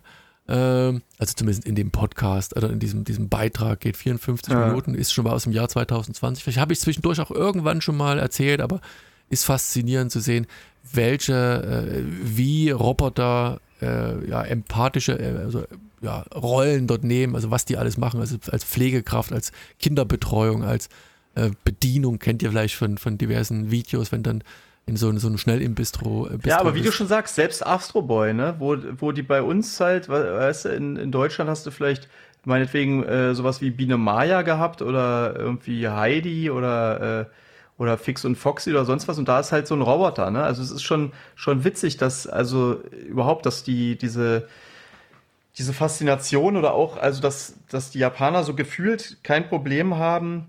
[0.53, 4.67] Ähm, also zumindest in dem Podcast oder in diesem, diesem Beitrag geht 54 ja.
[4.67, 6.45] Minuten, ist schon mal aus dem Jahr 2020.
[6.45, 8.83] Vielleicht habe ich zwischendurch auch irgendwann schon mal erzählt, aber
[9.31, 10.47] ist faszinierend zu sehen,
[10.93, 15.65] welche, äh, wie Roboter äh, ja, empathische äh, also,
[16.03, 20.91] ja, Rollen dort nehmen, also was die alles machen, also als Pflegekraft, als Kinderbetreuung, als
[21.35, 24.45] äh, Bedienung, kennt ihr vielleicht von, von diversen Videos, wenn dann
[24.87, 26.29] in so, so einem Schnellimbistro.
[26.31, 29.43] Bistro ja, aber wie du schon sagst, selbst Astro Boy, ne, wo, wo die bei
[29.43, 32.09] uns halt, weißt du, in, in Deutschland hast du vielleicht
[32.45, 37.25] meinetwegen äh, sowas wie Biene Maya gehabt oder irgendwie Heidi oder äh,
[37.79, 40.43] oder Fix und Foxy oder sonst was und da ist halt so ein Roboter, ne?
[40.43, 44.49] Also es ist schon schon witzig, dass also überhaupt, dass die diese
[45.59, 50.47] diese Faszination oder auch also dass dass die Japaner so gefühlt kein Problem haben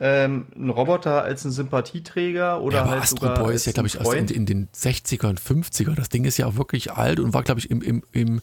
[0.00, 3.88] ähm, einen Roboter als einen Sympathieträger oder ja, aber halt Astro Boy ist ja, glaube
[3.88, 5.94] ich, erst in, in, den 60er und 50er.
[5.94, 8.40] Das Ding ist ja auch wirklich alt und war, glaube ich, im, im, im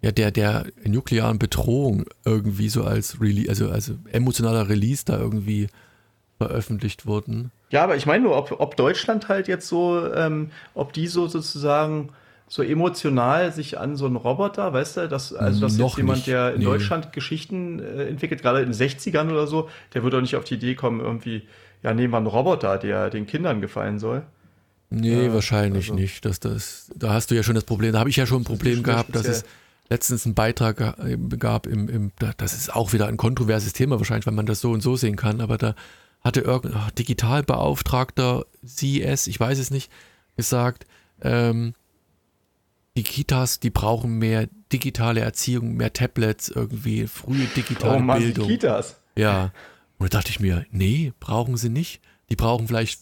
[0.00, 5.68] ja, der, der nuklearen Bedrohung irgendwie so als Release, also, also emotionaler Release da irgendwie
[6.38, 7.50] veröffentlicht wurden.
[7.70, 11.26] Ja, aber ich meine nur, ob, ob Deutschland halt jetzt so, ähm, ob die so
[11.26, 12.10] sozusagen
[12.48, 16.16] so emotional sich an so einen Roboter, weißt du, dass, also dass Noch jetzt jemand,
[16.18, 16.28] nicht.
[16.28, 16.64] der in Nee.
[16.64, 20.44] Deutschland Geschichten äh, entwickelt, gerade in den 60ern oder so, der würde doch nicht auf
[20.44, 21.42] die Idee kommen, irgendwie,
[21.82, 24.22] ja, nehmen wir einen Roboter, der den Kindern gefallen soll.
[24.90, 26.24] Nee, Ja, wahrscheinlich also- nicht.
[26.24, 27.92] Dass das, da hast du ja schon das Problem.
[27.92, 29.44] Da habe ich ja schon ein Problem schon gehabt, dass es
[29.90, 30.96] letztens einen Beitrag
[31.38, 34.60] gab im, im da- das ist auch wieder ein kontroverses Thema wahrscheinlich, weil man das
[34.62, 35.74] so und so sehen kann, aber da
[36.24, 39.90] hatte irgendein Digitalbeauftragter CS, ich weiß es nicht,
[40.36, 40.86] gesagt,
[41.22, 41.74] ähm,
[42.98, 48.26] die Kitas, die brauchen mehr digitale Erziehung, mehr Tablets, irgendwie frühe digitale Oh Mann, die
[48.26, 48.48] Bildung.
[48.48, 48.96] Kitas.
[49.16, 49.52] Ja.
[49.98, 52.00] Und da dachte ich mir, nee, brauchen sie nicht.
[52.28, 53.00] Die brauchen vielleicht,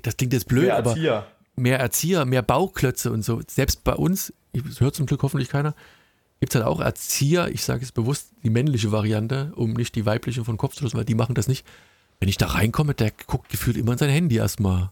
[0.00, 1.26] das klingt jetzt blöd, Der aber Erzieher.
[1.56, 3.40] mehr Erzieher, mehr Bauklötze und so.
[3.48, 5.74] Selbst bei uns, das hört zum Glück hoffentlich keiner,
[6.38, 10.06] gibt es halt auch Erzieher, ich sage es bewusst, die männliche Variante, um nicht die
[10.06, 11.66] weibliche von Kopf zu lassen, weil die machen das nicht.
[12.20, 14.90] Wenn ich da reinkomme, der guckt gefühlt immer in sein Handy erstmal.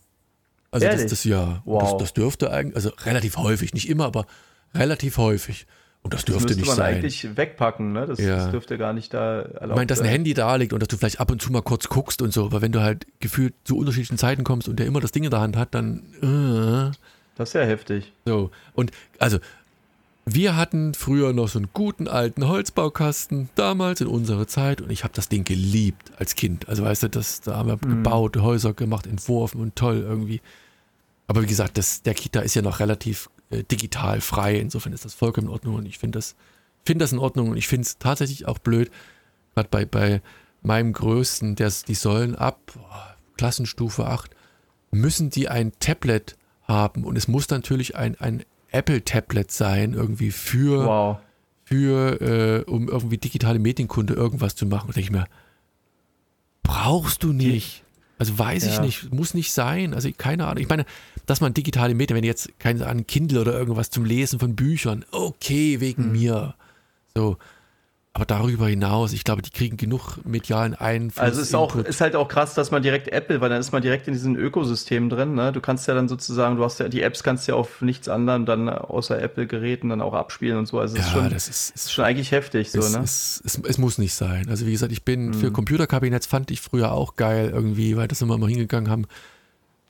[0.73, 1.11] Also das, Ehrlich?
[1.11, 1.83] das ja, Wow.
[1.83, 4.27] das, das dürfte eigentlich, also relativ häufig, nicht immer, aber
[4.75, 5.67] relativ häufig.
[6.03, 6.95] Und das Das dürfte müsste nicht man sein.
[6.95, 8.07] eigentlich wegpacken, ne?
[8.07, 8.37] Das, Ja.
[8.37, 10.07] das dürfte gar nicht da erlaubt Ich meine, dass ein.
[10.07, 12.47] Handy da liegt und dass du vielleicht ab und zu mal kurz guckst und so,
[12.47, 15.31] aber wenn du halt gefühlt zu unterschiedlichen Zeiten kommst und der immer das Ding in
[15.31, 16.97] der Hand hat, dann äh,
[17.37, 18.13] Das ist ja heftig.
[18.25, 18.51] so.
[18.73, 19.39] Und also,
[20.35, 25.03] wir hatten früher noch so einen guten alten Holzbaukasten, damals in unserer Zeit, und ich
[25.05, 26.69] habe das Ding geliebt als Kind.
[26.69, 28.03] Also weißt du, das, da haben wir Mhm.
[28.03, 30.41] gebaut, Häuser gemacht, entworfen und toll irgendwie.
[31.27, 35.05] Aber wie gesagt, das, der Kita ist ja noch relativ äh, digital frei, insofern ist
[35.05, 36.35] das vollkommen in Ordnung und ich finde das
[36.85, 38.91] finde das in Ordnung und ich finde es tatsächlich auch blöd,
[39.55, 40.23] gerade bei, bei
[40.63, 44.31] meinem Größten, der, die sollen ab boah, Klassenstufe 8,
[44.91, 50.87] müssen die ein Tablet haben und es muss natürlich ein, ein Apple-Tablet sein, irgendwie für,
[50.87, 51.19] Wow.
[51.65, 52.21] für
[52.67, 54.89] äh, um irgendwie digitale Medienkunde irgendwas zu machen.
[54.89, 55.27] Und denke ich mir,
[56.63, 57.85] brauchst du nicht.
[58.19, 58.83] Also weiß ich Ja.
[58.83, 59.95] nicht, muss nicht sein.
[59.95, 60.63] Also keine Ahnung.
[60.63, 60.85] Ich meine,
[61.27, 65.05] dass man digitale Medien, wenn jetzt keine Ahnung, Kindle oder irgendwas zum Lesen von Büchern,
[65.11, 66.13] okay, wegen Hm.
[66.13, 66.55] mir.
[67.15, 67.39] So.
[68.13, 71.23] Aber darüber hinaus, ich glaube, die kriegen genug medialen Einfluss.
[71.23, 71.89] Also ist auch Input.
[71.89, 74.35] ist halt auch krass, dass man direkt Apple, weil dann ist man direkt in diesem
[74.35, 75.35] Ökosystem drin.
[75.35, 75.53] Ne?
[75.53, 78.47] Du kannst ja dann sozusagen, du hast ja die Apps kannst ja auf nichts anderem
[78.47, 80.81] dann außer Apple-Geräten dann auch abspielen und so.
[80.81, 83.01] Also es ist ja, schon, das ist, ist schon eigentlich heftig so, es, ne?
[83.05, 84.49] es, es, es muss nicht sein.
[84.49, 85.35] Also wie gesagt, ich bin Mhm.
[85.35, 89.07] für Computerkabinetts fand ich früher auch geil irgendwie, weil das immer mal hingegangen haben,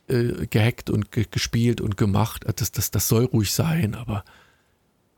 [0.09, 2.43] äh, gehackt und ge gespielt und gemacht.
[2.55, 4.23] Das, das, das soll ruhig sein, aber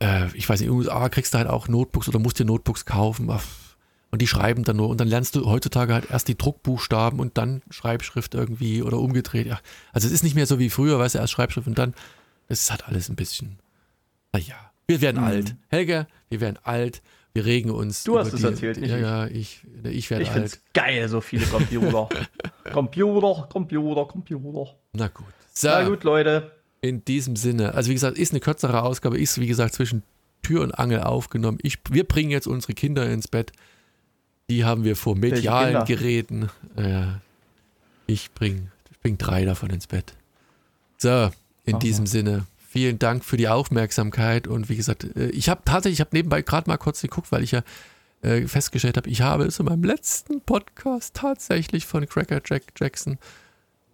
[0.04, 2.44] äh, ich weiß nicht, in den USA kriegst du halt auch Notebooks oder musst dir
[2.44, 3.28] Notebooks kaufen.
[4.10, 7.36] Und die schreiben dann nur und dann lernst du heutzutage halt erst die Druckbuchstaben und
[7.36, 9.46] dann Schreibschrift irgendwie oder umgedreht.
[9.46, 9.58] Ja.
[9.92, 11.94] Also es ist nicht mehr so wie früher, weißt du, erst Schreibschrift und dann,
[12.48, 13.58] es ist halt alles ein bisschen,
[14.32, 14.54] naja,
[14.86, 15.26] wir werden Mhm.
[15.26, 15.56] alt.
[15.68, 17.02] Helge, wir werden alt,
[17.32, 18.04] wir regen uns.
[18.04, 19.02] Du hast es die- erzählt, nicht Ja, ich.
[19.02, 20.62] ja, ich, ich werde Ich find's alt.
[20.74, 22.08] geil, so viele Computer.
[22.72, 24.74] Computer, Computer, Computer.
[24.92, 25.26] Na gut.
[25.52, 26.52] So, Na gut, Leute.
[26.88, 30.02] In diesem Sinne, also wie gesagt, ist eine kürzere Ausgabe, ist wie gesagt zwischen
[30.42, 31.58] Tür und Angel aufgenommen.
[31.62, 33.52] Ich, wir bringen jetzt unsere Kinder ins Bett.
[34.50, 35.84] Die haben wir vor medialen?
[35.86, 36.50] Geräten.
[36.76, 37.06] Äh,
[38.06, 40.12] ich bringe ich bring drei davon ins Bett.
[40.98, 41.30] So,
[41.64, 41.78] in Aha.
[41.78, 46.00] diesem Sinne, vielen Dank für die Aufmerksamkeit und wie gesagt, äh, ich habe tatsächlich, ich
[46.00, 47.62] habe nebenbei gerade mal kurz geguckt, weil ich ja
[48.20, 53.18] äh, festgestellt habe, ich habe zu meinem letzten Podcast tatsächlich von Cracker Jack Jackson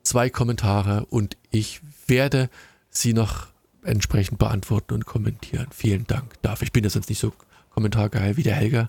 [0.02, 2.50] zwei Kommentare und ich werde
[2.90, 3.46] sie noch
[3.82, 5.68] entsprechend beantworten und kommentieren.
[5.72, 6.64] Vielen Dank dafür.
[6.66, 7.32] Ich bin ja sonst nicht so
[7.70, 8.88] kommentargeil wie der Helga.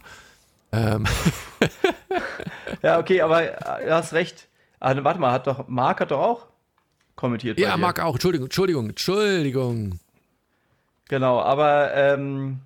[0.71, 1.05] Ähm,
[2.81, 4.47] Ja, okay, aber äh, du hast recht.
[4.79, 6.47] Ah, warte mal, hat doch Marc hat doch auch
[7.15, 7.59] kommentiert.
[7.59, 7.77] ja.
[7.77, 8.13] Marc auch.
[8.13, 9.99] Entschuldigung, Entschuldigung, Entschuldigung.
[11.07, 12.59] Genau, aber ähm,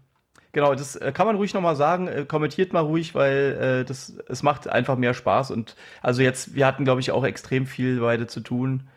[0.53, 2.07] genau, das äh, kann man ruhig nochmal sagen.
[2.07, 5.51] Äh, kommentiert mal ruhig, weil äh, das es macht einfach mehr Spaß.
[5.51, 8.87] Und also jetzt, wir hatten, glaube ich, auch extrem viel beide zu tun,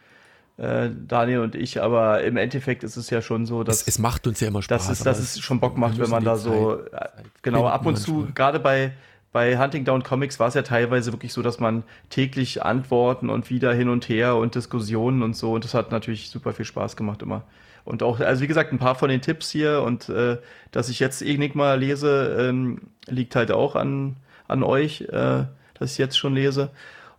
[0.58, 3.98] äh, Daniel und ich, aber im Endeffekt ist es ja schon so, dass Es, es
[3.98, 4.86] macht uns ja immer Spaß.
[4.88, 7.12] dass es, dass es schon Bock macht, wenn man da die so, Zeit- äh, Zeit
[7.42, 8.32] genau, ab und finden zu, manchmal.
[8.34, 8.92] gerade bei,
[9.32, 13.50] bei Hunting Down Comics war es ja teilweise wirklich so, dass man täglich Antworten und
[13.50, 16.96] wieder hin und her und Diskussionen und so und das hat natürlich super viel Spaß
[16.96, 17.42] gemacht immer.
[17.84, 20.36] Und auch, also wie gesagt, ein paar von den Tipps hier und äh,
[20.72, 25.44] dass ich jetzt Enigma lese, ähm, liegt halt auch an, an euch, äh,
[25.78, 26.70] dass ich jetzt schon lese.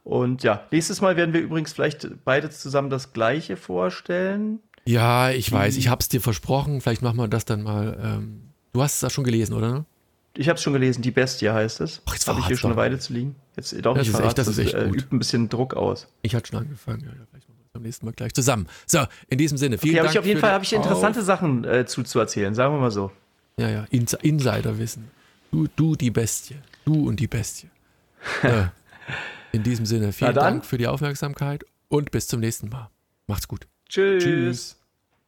[0.10, 4.58] Und ja, nächstes Mal werden wir übrigens vielleicht beide zusammen das gleiche vorstellen.
[4.86, 6.82] Ja, ich weiß, ich hab's dir versprochen.
[6.82, 7.96] Vielleicht machen wir das dann mal.
[8.02, 8.42] Ähm,
[8.74, 9.86] du hast es ja schon gelesen, oder?
[10.34, 12.02] Ich habe es schon gelesen, die Bestie heißt es.
[12.08, 12.78] Ach, jetzt habe ich hier schon eine.
[12.78, 13.36] Weile zu liegen.
[13.56, 14.96] Jetzt doch Das ich ist echt- das ist echt äh, gut.
[14.98, 16.08] übt ein bisschen Druck aus.
[16.24, 17.02] Ich hatte schon angefangen.
[17.02, 18.66] Ja, ja, vielleicht machen wir beim nächsten Mal gleich zusammen.
[18.88, 20.14] So, in diesem Sinne, vielen Okay, Dank.
[20.16, 23.06] ich auf jeden Fall habe ich interessante Sachen äh, zuzuerzählen, sagen wir mal so.
[23.06, 23.12] Auf-
[23.60, 25.12] Ja, ja, Ins Insiderwissen.
[25.52, 26.56] Du, du die Bestie.
[26.86, 27.70] Du und die Bestie.
[28.42, 28.48] So,
[29.52, 30.36] in diesem Sinne, vielen.
[30.36, 32.90] Dank für die Aufmerksamkeit und bis zum nächsten Mal.
[33.28, 33.68] Macht's gut.
[33.88, 34.24] Tschüss.
[34.24, 34.76] Tschüss.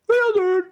[0.07, 0.71] Wiedersehen.